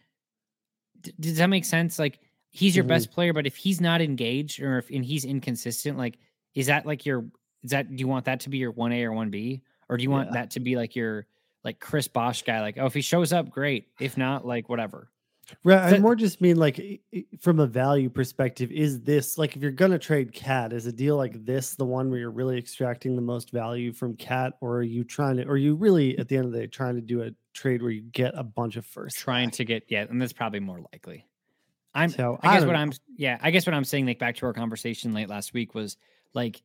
d- 1.02 1.14
does 1.20 1.38
that 1.38 1.48
make 1.48 1.66
sense? 1.66 2.00
Like, 2.00 2.20
he's 2.52 2.76
your 2.76 2.86
Mhm. 2.86 2.90
best 2.90 3.12
player, 3.12 3.34
but 3.34 3.48
if 3.48 3.56
he's 3.56 3.80
not 3.82 4.02
engaged 4.02 4.62
or 4.62 4.78
if 4.80 4.90
and 4.90 5.04
he's 5.06 5.26
inconsistent, 5.26 5.98
like, 5.98 6.18
is 6.56 6.68
that 6.68 6.86
like 6.86 7.06
your 7.06 7.30
is 7.64 7.72
that 7.72 7.90
do 7.94 8.00
you 8.02 8.08
want 8.08 8.26
that 8.26 8.40
to 8.42 8.50
be 8.50 8.58
your 8.58 8.72
one 8.72 8.92
A 8.92 9.04
or 9.04 9.12
one 9.14 9.30
B, 9.30 9.62
or 9.90 9.98
do 9.98 10.04
you 10.04 10.10
want 10.10 10.30
Yeah. 10.30 10.34
that 10.34 10.52
to 10.52 10.60
be 10.60 10.76
like 10.76 10.96
your 10.96 11.28
like 11.64 11.80
Chris 11.80 12.08
Bosh 12.08 12.44
guy? 12.44 12.62
Like, 12.62 12.78
oh, 12.78 12.86
if 12.86 12.94
he 12.94 13.02
shows 13.02 13.34
up, 13.34 13.50
great. 13.50 13.88
If 14.00 14.18
not, 14.18 14.46
like 14.46 14.70
whatever. 14.70 15.10
Right. 15.64 15.96
I 15.96 15.98
more 15.98 16.16
just 16.16 16.42
mean 16.42 16.58
like 16.58 16.80
i- 16.80 17.00
i- 17.12 17.26
from 17.40 17.60
a 17.60 17.66
value 17.66 18.08
perspective, 18.12 18.72
is 18.72 19.02
this 19.02 19.36
like 19.38 19.56
if 19.56 19.64
you're 19.64 19.72
gonna 19.72 19.98
trade 19.98 20.32
Cat, 20.32 20.74
is 20.74 20.86
a 20.86 20.92
deal 20.92 21.18
like 21.18 21.44
this 21.44 21.74
the 21.74 21.86
one 21.86 22.12
where 22.12 22.20
you're 22.20 22.30
really 22.30 22.58
extracting 22.60 23.16
the 23.16 23.22
most 23.24 23.50
value 23.50 23.92
from 23.92 24.16
Cat, 24.16 24.54
or 24.62 24.78
are 24.78 24.84
you 24.84 25.04
trying 25.04 25.38
to, 25.38 25.46
or 25.46 25.54
are 25.54 25.58
you 25.58 25.74
really 25.74 26.16
at 26.20 26.28
the 26.28 26.38
end 26.38 26.46
of 26.46 26.52
the 26.52 26.60
day 26.60 26.68
trying 26.68 26.94
to 26.96 27.02
do 27.02 27.24
a 27.24 27.32
trade 27.56 27.82
where 27.82 27.90
you 27.90 28.02
get 28.04 28.34
a 28.36 28.44
bunch 28.44 28.76
of 28.76 28.86
first? 28.86 29.18
Trying 29.18 29.50
to 29.52 29.66
get 29.66 29.86
yeah, 29.90 30.06
and 30.08 30.22
that's 30.22 30.34
probably 30.34 30.60
more 30.60 30.82
likely. 30.94 31.26
I'm 31.96 32.10
So, 32.12 32.38
I 32.44 32.50
I 32.50 32.54
guess 32.54 32.60
don't 32.62 32.68
what 32.68 32.74
know. 32.76 32.80
I'm 32.82 32.92
yeah, 33.18 33.40
I 33.42 33.50
guess 33.50 33.66
what 33.66 33.74
I'm 33.74 33.86
saying, 33.86 34.06
like 34.06 34.20
back 34.20 34.36
to 34.36 34.46
our 34.46 34.54
conversation 34.54 35.14
late 35.14 35.30
last 35.30 35.56
week 35.56 35.74
was 35.74 35.98
like 36.36 36.62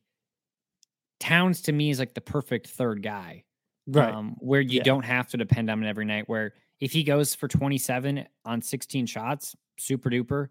Towns 1.19 1.61
to 1.63 1.71
me 1.71 1.89
is 1.89 1.97
like 1.97 2.13
the 2.13 2.21
perfect 2.21 2.67
third 2.67 3.01
guy. 3.01 3.44
Right. 3.87 4.13
um, 4.13 4.35
where 4.39 4.61
you 4.61 4.77
Yeah. 4.77 4.83
don't 4.83 5.05
have 5.05 5.27
to 5.29 5.37
depend 5.37 5.69
on 5.69 5.81
him 5.83 5.87
every 5.89 6.05
night. 6.05 6.27
Where 6.27 6.53
if 6.79 6.91
he 6.91 7.03
goes 7.03 7.35
for 7.35 7.47
27 7.47 8.25
on 8.43 8.61
16 8.61 9.05
shots, 9.05 9.55
super 9.77 10.09
duper. 10.09 10.47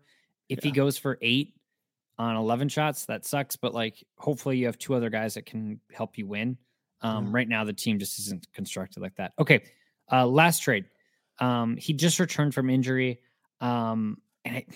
If 0.49 0.63
he 0.63 0.71
goes 0.71 0.97
for 0.99 1.19
eight 1.23 1.55
on 2.19 2.37
11 2.37 2.69
shots, 2.69 3.07
that 3.07 3.25
sucks. 3.25 3.57
But 3.57 3.75
like, 3.75 4.05
hopefully, 4.19 4.59
you 4.59 4.67
have 4.67 4.79
two 4.79 4.95
other 4.95 5.11
guys 5.11 5.35
that 5.35 5.47
can 5.47 5.81
help 5.93 6.17
you 6.19 6.27
win. 6.27 6.59
Um, 7.01 7.27
Yeah. 7.27 7.31
Right 7.33 7.49
now, 7.49 7.65
the 7.65 7.73
team 7.73 7.99
just 7.99 8.19
isn't 8.21 8.47
constructed 8.55 9.03
like 9.03 9.17
that. 9.17 9.33
Okay, 9.39 9.65
uh, 10.13 10.27
last 10.27 10.61
trade. 10.61 10.85
Um, 11.41 11.77
he 11.77 11.93
just 11.93 12.21
returned 12.21 12.55
from 12.55 12.71
injury, 12.71 13.21
um, 13.61 14.19
and 14.45 14.59
it, 14.59 14.69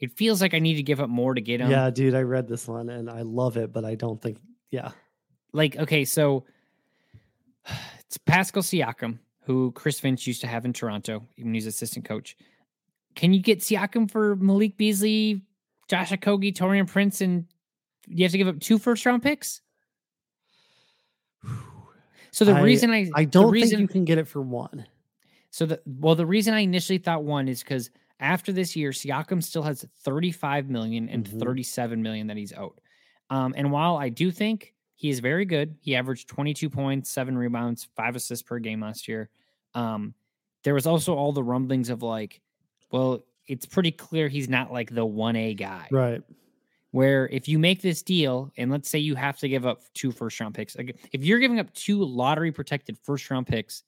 it 0.00 0.12
feels 0.18 0.40
like 0.42 0.52
I 0.54 0.58
need 0.58 0.74
to 0.74 0.82
give 0.82 1.00
up 1.00 1.08
more 1.08 1.32
to 1.34 1.40
get 1.40 1.60
him. 1.60 1.70
yeah, 1.70 1.88
dude, 1.90 2.14
I 2.14 2.22
read 2.22 2.48
this 2.48 2.66
one 2.66 2.88
and 2.88 3.08
I 3.08 3.22
love 3.22 3.56
it, 3.56 3.72
but 3.72 3.84
I 3.84 3.94
don't 3.94 4.20
think. 4.20 4.38
Yeah. 4.70 4.90
like 5.52 5.76
okay, 5.76 6.04
so 6.04 6.44
it's 8.00 8.18
Pascal 8.18 8.62
Siakam, 8.62 9.18
who 9.42 9.72
Chris 9.72 9.98
Finch 10.00 10.26
used 10.26 10.40
to 10.42 10.46
have 10.46 10.64
in 10.64 10.72
Toronto 10.72 11.22
when 11.38 11.54
he's 11.54 11.66
assistant 11.66 12.04
coach. 12.04 12.36
Can 13.14 13.32
you 13.32 13.40
get 13.40 13.60
Siakam 13.60 14.10
for 14.10 14.36
Malik 14.36 14.76
Beasley, 14.76 15.42
Josh 15.88 16.10
Okogie, 16.10 16.54
Taurean 16.54 16.86
Prince, 16.86 17.20
and 17.20 17.46
you 18.06 18.24
have 18.24 18.32
to 18.32 18.38
give 18.38 18.48
up 18.48 18.60
two 18.60 18.78
first 18.78 19.04
round 19.06 19.22
picks? 19.22 19.60
So 22.30 22.44
the 22.44 22.52
I- 22.52 22.60
reason 22.62 22.90
I 22.90 23.10
I 23.14 23.24
don't 23.24 23.50
reason, 23.50 23.78
think 23.78 23.90
you 23.90 23.92
can 23.92 24.04
get 24.04 24.18
it 24.18 24.28
for 24.28 24.42
one. 24.42 24.86
so 25.50 25.64
the 25.64 25.80
well, 25.86 26.14
the 26.14 26.26
reason 26.26 26.52
I 26.52 26.60
initially 26.60 26.98
thought 26.98 27.24
one 27.24 27.48
is 27.48 27.62
because 27.62 27.90
after 28.20 28.52
this 28.52 28.76
year, 28.76 28.90
Siakam 28.90 29.42
still 29.42 29.62
has 29.62 29.86
35 30.02 30.68
million 30.68 31.08
and 31.08 31.24
Mhm. 31.24 31.40
37 31.40 32.02
million 32.02 32.26
that 32.26 32.36
he's 32.36 32.52
owed. 32.52 32.78
Um, 33.30 33.54
and 33.56 33.70
while 33.72 33.96
I 33.96 34.08
do 34.10 34.30
think 34.30 34.74
he 34.96 35.10
is 35.10 35.20
very 35.20 35.44
good, 35.44 35.76
he 35.80 35.94
averaged 35.94 36.28
22 36.28 36.68
points, 36.70 37.10
seven 37.10 37.36
rebounds, 37.38 37.86
five 37.96 38.16
assists 38.16 38.42
per 38.42 38.58
game 38.58 38.80
last 38.80 39.06
year. 39.06 39.28
Um, 39.74 40.14
there 40.64 40.74
was 40.74 40.86
also 40.86 41.14
all 41.14 41.32
the 41.32 41.42
rumblings 41.44 41.90
of 41.90 42.02
like, 42.02 42.40
well, 42.90 43.22
it's 43.46 43.66
pretty 43.66 43.92
clear 43.92 44.26
he's 44.28 44.48
not 44.48 44.72
like 44.72 44.92
the 44.92 45.06
1A 45.06 45.56
guy. 45.56 45.86
Right. 45.90 46.22
where 46.90 47.28
if 47.28 47.46
you 47.46 47.58
make 47.58 47.82
this 47.82 48.02
deal 48.02 48.50
and 48.56 48.70
let's 48.70 48.88
say 48.88 48.98
you 48.98 49.14
have 49.14 49.38
to 49.38 49.48
give 49.48 49.66
up 49.66 49.82
two 49.92 50.10
first 50.10 50.40
round 50.40 50.54
picks 50.54 50.76
like 50.76 50.96
if 51.12 51.22
you're 51.24 51.38
giving 51.40 51.60
up 51.60 51.72
two 51.74 52.02
lottery 52.02 52.50
protected 52.50 52.96
first 53.02 53.28
round 53.30 53.46
picks 53.46 53.82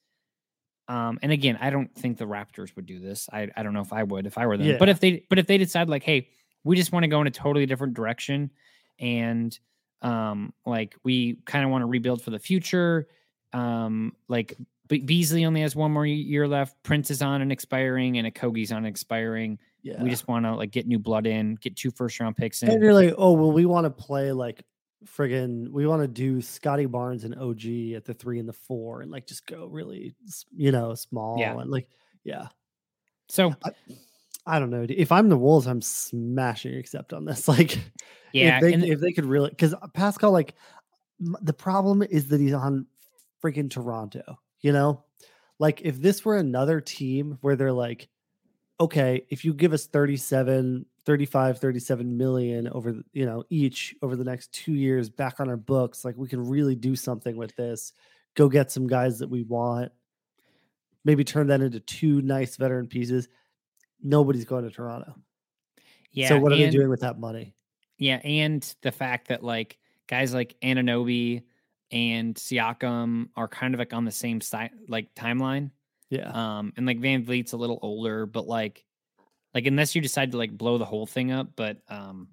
um 0.88 1.18
and 1.22 1.32
again 1.32 1.56
i 1.60 1.70
don't 1.70 1.92
think 1.94 2.18
the 2.18 2.26
raptors 2.26 2.74
would 2.76 2.84
do 2.86 2.98
this. 3.00 3.28
I, 3.32 3.48
I 3.56 3.62
don't 3.62 3.72
know 3.72 3.80
if 3.80 3.92
i 3.92 4.02
would 4.02 4.26
if 4.26 4.36
i 4.36 4.46
were 4.46 4.56
them. 4.58 4.66
But 4.78 4.88
if 4.90 5.00
they 5.00 5.24
but 5.30 5.38
if 5.38 5.46
they 5.46 5.56
decide 5.58 5.88
like 5.88 6.02
hey 6.02 6.28
we 6.64 6.76
just 6.76 6.92
want 6.92 7.04
to 7.04 7.08
go 7.08 7.20
in 7.20 7.26
a 7.26 7.30
totally 7.30 7.66
different 7.66 7.94
direction 7.94 8.50
and 9.00 9.58
um 10.02 10.52
like 10.64 10.96
we 11.02 11.34
kind 11.44 11.64
of 11.64 11.70
want 11.70 11.82
to 11.82 11.86
rebuild 11.86 12.22
for 12.22 12.30
the 12.30 12.38
future 12.38 13.08
um 13.52 14.14
like 14.28 14.56
Beasley 14.88 15.44
only 15.44 15.60
has 15.60 15.76
one 15.76 15.92
more 15.92 16.06
year 16.06 16.48
left. 16.48 16.82
Prince 16.82 17.10
is 17.10 17.20
on 17.20 17.42
and 17.42 17.52
expiring, 17.52 18.16
and 18.16 18.26
Okogie's 18.32 18.72
on 18.72 18.86
expiring. 18.86 19.58
Yeah. 19.82 20.02
We 20.02 20.08
just 20.08 20.26
want 20.28 20.46
to 20.46 20.54
like 20.54 20.70
get 20.70 20.86
new 20.86 20.98
blood 20.98 21.26
in, 21.26 21.56
get 21.56 21.76
two 21.76 21.90
first 21.90 22.18
round 22.20 22.36
picks 22.36 22.62
in. 22.62 22.70
and 22.70 22.82
you're 22.82 22.94
like, 22.94 23.12
oh 23.18 23.32
well, 23.32 23.52
we 23.52 23.66
want 23.66 23.84
to 23.84 23.90
play 23.90 24.32
like 24.32 24.62
friggin' 25.06 25.68
we 25.70 25.86
want 25.86 26.00
to 26.02 26.08
do 26.08 26.40
Scotty 26.40 26.86
Barnes 26.86 27.24
and 27.24 27.34
OG 27.34 27.66
at 27.96 28.04
the 28.06 28.14
three 28.14 28.38
and 28.38 28.48
the 28.48 28.52
four, 28.54 29.02
and 29.02 29.10
like 29.10 29.26
just 29.26 29.46
go 29.46 29.66
really, 29.66 30.14
you 30.56 30.72
know, 30.72 30.94
small 30.94 31.36
Yeah. 31.38 31.58
and 31.58 31.70
like, 31.70 31.88
yeah. 32.24 32.48
so 33.28 33.54
I, 33.64 33.70
I 34.48 34.58
don't 34.58 34.70
know. 34.70 34.86
If 34.88 35.12
I'm 35.12 35.28
the 35.28 35.36
Wolves, 35.36 35.66
I'm 35.66 35.82
smashing 35.82 36.74
accept 36.74 37.12
on 37.12 37.24
this. 37.24 37.46
Like, 37.58 37.78
yeah, 38.32 38.56
if 38.56 38.62
they 38.62 38.72
and- 38.74 38.84
if 38.84 39.00
they 39.00 39.12
could 39.12 39.24
really, 39.26 39.50
because 39.50 39.74
Pascal, 39.94 40.32
like, 40.32 40.54
the 41.20 41.52
problem 41.52 42.02
is 42.02 42.28
that 42.28 42.40
he's 42.40 42.52
on 42.54 42.86
freaking 43.42 43.70
Toronto. 43.70 44.38
You 44.60 44.72
know, 44.72 45.04
like 45.58 45.80
if 45.82 46.00
this 46.00 46.24
were 46.24 46.36
another 46.36 46.80
team 46.80 47.38
where 47.42 47.56
they're 47.56 47.72
like, 47.72 48.08
okay, 48.80 49.24
if 49.28 49.44
you 49.44 49.52
give 49.54 49.72
us 49.72 49.86
37, 49.86 50.84
35, 51.04 51.58
37 51.58 52.16
million 52.16 52.68
over, 52.68 52.92
the- 52.92 53.04
you 53.12 53.26
know, 53.26 53.44
each 53.50 53.94
over 54.02 54.16
the 54.16 54.24
next 54.24 54.52
two 54.52 54.72
years 54.72 55.08
back 55.10 55.40
on 55.40 55.48
our 55.48 55.56
books, 55.56 56.04
like 56.04 56.16
we 56.16 56.28
can 56.28 56.46
really 56.48 56.74
do 56.74 56.94
something 56.96 57.36
with 57.36 57.54
this. 57.56 57.92
Go 58.34 58.48
get 58.48 58.70
some 58.72 58.86
guys 58.86 59.18
that 59.18 59.28
we 59.30 59.42
want. 59.42 59.90
Maybe 61.04 61.24
turn 61.24 61.46
that 61.48 61.60
into 61.60 61.80
two 61.80 62.20
nice 62.22 62.56
veteran 62.56 62.86
pieces. 62.86 63.28
Nobody's 64.02 64.44
going 64.44 64.64
to 64.64 64.70
Toronto. 64.70 65.14
yeah. 66.12 66.28
so 66.28 66.38
what 66.38 66.52
are 66.52 66.56
they 66.56 66.70
doing 66.70 66.88
with 66.88 67.00
that 67.00 67.18
money? 67.18 67.54
Yeah, 67.98 68.20
and 68.24 68.62
the 68.82 68.92
fact 68.92 69.28
that 69.28 69.42
like 69.42 69.78
guys 70.06 70.32
like 70.32 70.56
Anunoby 70.62 71.42
and 71.90 72.34
Siakam 72.34 73.28
are 73.36 73.48
kind 73.48 73.74
of 73.74 73.78
like 73.78 73.92
on 73.92 74.04
the 74.04 74.12
same 74.12 74.40
side 74.40 74.70
like 74.88 75.14
timeline. 75.14 75.70
Yeah. 76.10 76.30
Um, 76.30 76.72
and 76.76 76.86
like 76.86 77.00
VanVleet's 77.00 77.52
a 77.52 77.56
little 77.56 77.78
older, 77.82 78.24
but 78.24 78.46
like, 78.46 78.84
like 79.54 79.66
unless 79.66 79.94
you 79.94 80.00
decide 80.00 80.32
to 80.32 80.38
like 80.38 80.56
blow 80.56 80.78
the 80.78 80.84
whole 80.84 81.06
thing 81.06 81.32
up, 81.32 81.48
but 81.56 81.78
um, 81.88 82.28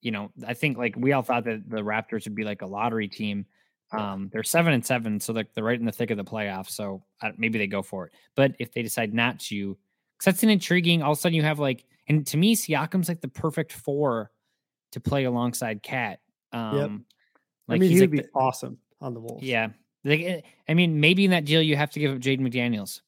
you 0.00 0.10
know, 0.10 0.30
I 0.46 0.54
think 0.54 0.78
like 0.78 0.94
we 0.96 1.12
all 1.12 1.22
thought 1.22 1.44
that 1.44 1.68
the 1.68 1.82
Raptors 1.82 2.24
would 2.24 2.34
be 2.34 2.44
like 2.44 2.62
a 2.62 2.66
lottery 2.66 3.08
team. 3.08 3.46
Um, 3.90 4.28
they're 4.32 4.42
seven 4.42 4.74
and 4.74 4.84
seven, 4.84 5.18
so 5.18 5.32
like 5.32 5.54
they're 5.54 5.64
right 5.64 5.78
in 5.78 5.86
the 5.86 5.92
thick 5.92 6.10
of 6.10 6.18
the 6.18 6.24
playoffs. 6.24 6.70
So 6.70 7.02
uh, 7.22 7.30
maybe 7.38 7.58
they 7.58 7.66
go 7.66 7.82
for 7.82 8.06
it. 8.06 8.12
But 8.34 8.54
if 8.58 8.72
they 8.72 8.82
decide 8.82 9.14
not 9.14 9.40
to, 9.40 9.78
because 10.18 10.34
that's 10.34 10.42
an 10.42 10.50
intriguing. 10.50 11.02
All 11.02 11.12
of 11.12 11.18
a 11.18 11.20
sudden, 11.20 11.34
you 11.36 11.42
have 11.42 11.58
like, 11.58 11.84
and 12.08 12.26
to 12.26 12.36
me, 12.36 12.54
Siakam's 12.56 13.08
like 13.08 13.20
the 13.20 13.28
perfect 13.28 13.72
four 13.72 14.30
to 14.92 15.00
play 15.00 15.24
alongside 15.24 15.82
KAT. 15.82 16.20
Um, 16.52 17.04
I 17.68 17.72
like 17.72 17.80
mean, 17.80 17.90
he's 17.90 18.00
he'd 18.00 18.10
like 18.10 18.10
be 18.10 18.18
the- 18.22 18.28
awesome 18.34 18.78
on 19.00 19.14
the 19.14 19.20
Wolves. 19.20 19.44
yeah. 19.44 19.68
Like, 20.04 20.20
eh, 20.20 20.40
I 20.68 20.74
mean, 20.74 21.00
maybe 21.00 21.24
in 21.24 21.32
that 21.32 21.44
deal 21.44 21.60
you 21.60 21.76
have 21.76 21.90
to 21.90 22.00
give 22.00 22.12
up 22.14 22.18
Jaden 22.20 22.40
McDaniels, 22.40 23.00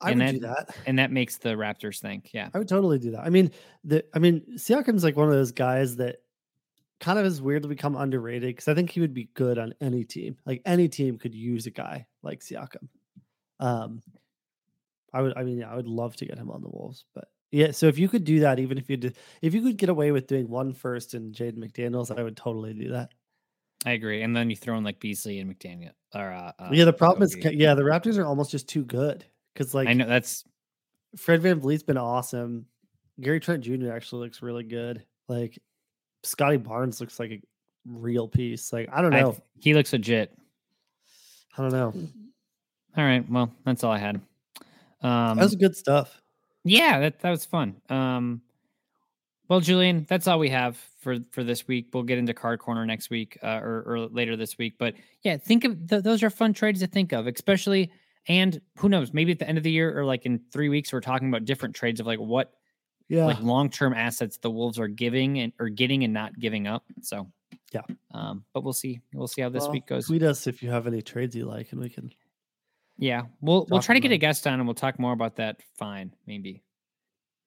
I 0.00 0.10
and 0.10 0.20
would 0.20 0.28
that- 0.28 0.32
do 0.34 0.40
that. 0.40 0.76
and 0.86 0.98
that 0.98 1.10
makes 1.10 1.38
the 1.38 1.50
Raptors 1.50 2.00
think, 2.00 2.30
yeah, 2.34 2.50
I 2.52 2.58
would 2.58 2.68
totally 2.68 2.98
do 2.98 3.12
that. 3.12 3.20
I 3.24 3.30
mean, 3.30 3.50
the 3.84 4.04
I 4.14 4.18
mean, 4.18 4.42
Siakam's 4.56 5.04
like 5.04 5.16
one 5.16 5.28
of 5.28 5.34
those 5.34 5.52
guys 5.52 5.96
that 5.96 6.16
kind 7.00 7.18
of 7.18 7.24
is 7.24 7.40
weirdly 7.40 7.68
become 7.70 7.96
underrated 7.96 8.48
because 8.54 8.68
I 8.68 8.74
think 8.74 8.90
he 8.90 9.00
would 9.00 9.14
be 9.14 9.30
good 9.34 9.56
on 9.58 9.72
any 9.80 10.04
team. 10.04 10.36
Like 10.44 10.60
any 10.66 10.88
team 10.88 11.16
could 11.16 11.34
use 11.34 11.66
a 11.66 11.70
guy 11.70 12.06
like 12.22 12.40
Siakam. 12.40 12.88
Um, 13.60 14.02
I 15.12 15.22
would. 15.22 15.36
I 15.36 15.42
mean, 15.44 15.62
I 15.64 15.76
would 15.76 15.86
love 15.88 16.16
to 16.16 16.26
get 16.26 16.38
him 16.38 16.50
on 16.50 16.60
the 16.60 16.68
Wolves, 16.68 17.04
but 17.14 17.28
yeah. 17.50 17.70
So 17.70 17.86
if 17.86 17.98
you 17.98 18.08
could 18.08 18.24
do 18.24 18.40
that, 18.40 18.58
even 18.58 18.78
if 18.78 18.90
you 18.90 18.96
did, 18.96 19.16
if 19.42 19.54
you 19.54 19.62
could 19.62 19.76
get 19.76 19.88
away 19.88 20.12
with 20.12 20.26
doing 20.26 20.48
one 20.48 20.72
first 20.72 21.14
and 21.14 21.34
Jaden 21.34 21.58
McDaniels, 21.58 22.16
I 22.16 22.22
would 22.22 22.36
totally 22.36 22.74
do 22.74 22.90
that. 22.90 23.12
I 23.86 23.92
agree. 23.92 24.22
And 24.22 24.36
then 24.36 24.50
you 24.50 24.56
throw 24.56 24.76
in 24.76 24.84
like 24.84 25.00
Beasley 25.00 25.38
and 25.38 25.50
McDaniel, 25.56 25.92
or 26.14 26.32
uh, 26.32 26.52
uh, 26.58 26.68
yeah, 26.72 26.84
the 26.84 26.92
problem 26.92 27.22
is, 27.22 27.36
yeah, 27.36 27.74
the 27.74 27.82
Raptors 27.82 28.18
are 28.18 28.26
almost 28.26 28.50
just 28.50 28.68
too 28.68 28.84
good 28.84 29.24
because 29.54 29.74
like 29.74 29.88
I 29.88 29.92
know 29.92 30.06
that's 30.06 30.44
Fred 31.16 31.42
VanVleet's 31.42 31.82
been 31.84 31.96
awesome. 31.98 32.66
Gary 33.20 33.40
Trent 33.40 33.62
Jr. 33.62 33.92
actually 33.92 34.24
looks 34.24 34.42
really 34.42 34.64
good. 34.64 35.04
Like 35.28 35.58
Scottie 36.22 36.56
Barnes 36.56 37.00
looks 37.00 37.18
like 37.18 37.30
a 37.30 37.40
real 37.86 38.28
piece. 38.28 38.72
Like 38.72 38.88
I 38.92 39.00
don't 39.00 39.14
I- 39.14 39.20
know. 39.20 39.36
he 39.60 39.74
looks 39.74 39.92
legit. 39.92 40.36
I, 41.56 41.62
don't 41.62 41.72
know. 41.72 41.92
All 42.96 43.04
right, 43.04 43.28
well, 43.28 43.50
that's 43.64 43.82
all 43.82 43.90
I 43.90 43.98
had. 43.98 44.20
Um, 45.02 45.36
that 45.36 45.44
was 45.44 45.54
good 45.54 45.76
stuff. 45.76 46.20
yeah, 46.64 47.00
that 47.00 47.20
that 47.20 47.30
was 47.30 47.44
fun. 47.44 47.76
Um, 47.88 48.42
well, 49.48 49.60
Julian, 49.60 50.04
that's 50.08 50.26
all 50.26 50.38
we 50.38 50.50
have 50.50 50.76
for 51.00 51.16
for 51.30 51.42
this 51.42 51.66
week. 51.66 51.88
We'll 51.94 52.02
get 52.02 52.18
into 52.18 52.34
card 52.34 52.58
corner 52.58 52.84
next 52.84 53.08
week 53.10 53.38
uh, 53.42 53.60
or, 53.62 53.82
or 53.86 53.98
later 54.08 54.36
this 54.36 54.58
week. 54.58 54.74
But 54.78 54.94
yeah, 55.22 55.36
think 55.38 55.64
of 55.64 55.88
th- 55.88 56.02
those 56.02 56.22
are 56.22 56.30
fun 56.30 56.52
trades 56.52 56.80
to 56.80 56.86
think 56.86 57.12
of, 57.12 57.26
especially. 57.26 57.90
And 58.26 58.60
who 58.76 58.90
knows? 58.90 59.14
Maybe 59.14 59.32
at 59.32 59.38
the 59.38 59.48
end 59.48 59.56
of 59.56 59.64
the 59.64 59.70
year 59.70 59.98
or 59.98 60.04
like 60.04 60.26
in 60.26 60.40
three 60.52 60.68
weeks, 60.68 60.92
we're 60.92 61.00
talking 61.00 61.28
about 61.28 61.46
different 61.46 61.74
trades 61.74 61.98
of 61.98 62.06
like 62.06 62.18
what 62.18 62.52
Yeah. 63.08 63.24
like 63.24 63.40
long 63.40 63.70
term 63.70 63.94
assets 63.94 64.36
the 64.36 64.50
Wolves 64.50 64.78
are 64.78 64.88
giving 64.88 65.38
and 65.38 65.52
or 65.58 65.70
getting 65.70 66.04
and 66.04 66.12
not 66.12 66.38
giving 66.38 66.66
up. 66.66 66.84
So 67.00 67.30
Yeah. 67.72 67.80
um, 68.12 68.44
but 68.52 68.64
we'll 68.64 68.74
see. 68.74 69.00
We'll 69.14 69.28
see 69.28 69.40
how 69.40 69.48
this 69.48 69.62
Well, 69.62 69.72
week 69.72 69.86
goes. 69.86 70.08
Tweet 70.08 70.22
us 70.24 70.46
if 70.46 70.62
you 70.62 70.68
have 70.70 70.86
any 70.86 71.00
trades 71.00 71.34
you 71.34 71.46
like, 71.46 71.72
and 71.72 71.80
we 71.80 71.88
can. 71.88 72.12
Yeah, 72.98 73.22
we'll 73.40 73.66
we'll 73.70 73.80
try 73.82 73.94
to 73.94 74.00
get 74.00 74.10
a 74.12 74.18
guest 74.18 74.46
on 74.46 74.54
and 74.54 74.66
we'll 74.66 74.74
talk 74.74 74.98
more 74.98 75.12
about 75.12 75.36
that. 75.36 75.60
Fine, 75.76 76.12
maybe, 76.26 76.62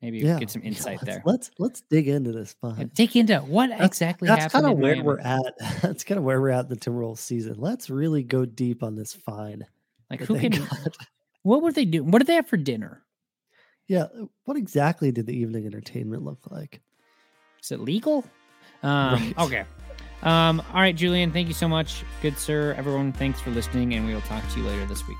maybe 0.01 0.19
Yeah, 0.19 0.39
get 0.39 0.49
some 0.49 0.61
yeah, 0.63 0.69
insight 0.69 0.99
let's, 0.99 1.05
there. 1.05 1.21
Let's 1.25 1.51
let's 1.59 1.81
dig 1.81 2.07
into 2.07 2.31
this. 2.31 2.55
Yeah, 2.63 2.73
Fine. 2.75 2.91
Dig 2.93 3.15
into 3.17 3.39
what 3.39 3.69
That's- 3.69 3.87
exactly 3.87 4.27
That's 4.29 4.43
happened. 4.43 4.63
kind 4.63 4.73
of 4.73 4.79
where 4.79 4.95
Miami. 4.95 5.07
we're 5.07 5.19
at. 5.19 5.53
That's 5.81 6.03
kind 6.05 6.17
of 6.17 6.23
where 6.23 6.39
we're 6.39 6.49
at 6.51 6.69
the 6.69 6.77
Timberwolves 6.77 7.17
season. 7.17 7.55
Let's 7.57 7.89
really 7.89 8.23
go 8.23 8.45
deep 8.45 8.81
on 8.81 8.95
this 8.95 9.13
fine. 9.13 9.65
Like 10.09 10.21
who 10.21 10.39
can? 10.39 10.51
got. 10.51 10.69
What 11.43 11.63
were 11.63 11.71
they 11.71 11.85
doing? 11.85 12.11
What 12.11 12.19
did 12.19 12.27
they 12.27 12.35
have 12.35 12.47
for 12.47 12.57
dinner? 12.57 13.01
Yeah. 13.87 14.05
What 14.45 14.57
exactly 14.57 15.11
did 15.11 15.25
the 15.25 15.35
evening 15.35 15.65
entertainment 15.65 16.23
look 16.23 16.39
like? 16.51 16.81
Is 17.63 17.71
it 17.71 17.79
legal? 17.79 18.23
Um, 18.83 19.13
Right. 19.15 19.33
Okay. 19.39 19.65
Um, 20.21 20.61
all 20.71 20.81
right, 20.81 20.95
Julian. 20.95 21.31
Thank 21.31 21.47
you 21.47 21.55
so 21.55 21.67
much, 21.67 22.03
good 22.21 22.37
sir. 22.37 22.75
Everyone, 22.77 23.11
thanks 23.11 23.41
for 23.41 23.49
listening, 23.49 23.95
and 23.95 24.05
we 24.05 24.13
will 24.13 24.21
talk 24.21 24.47
to 24.51 24.59
you 24.59 24.67
later 24.67 24.85
this 24.85 25.07
week. 25.07 25.17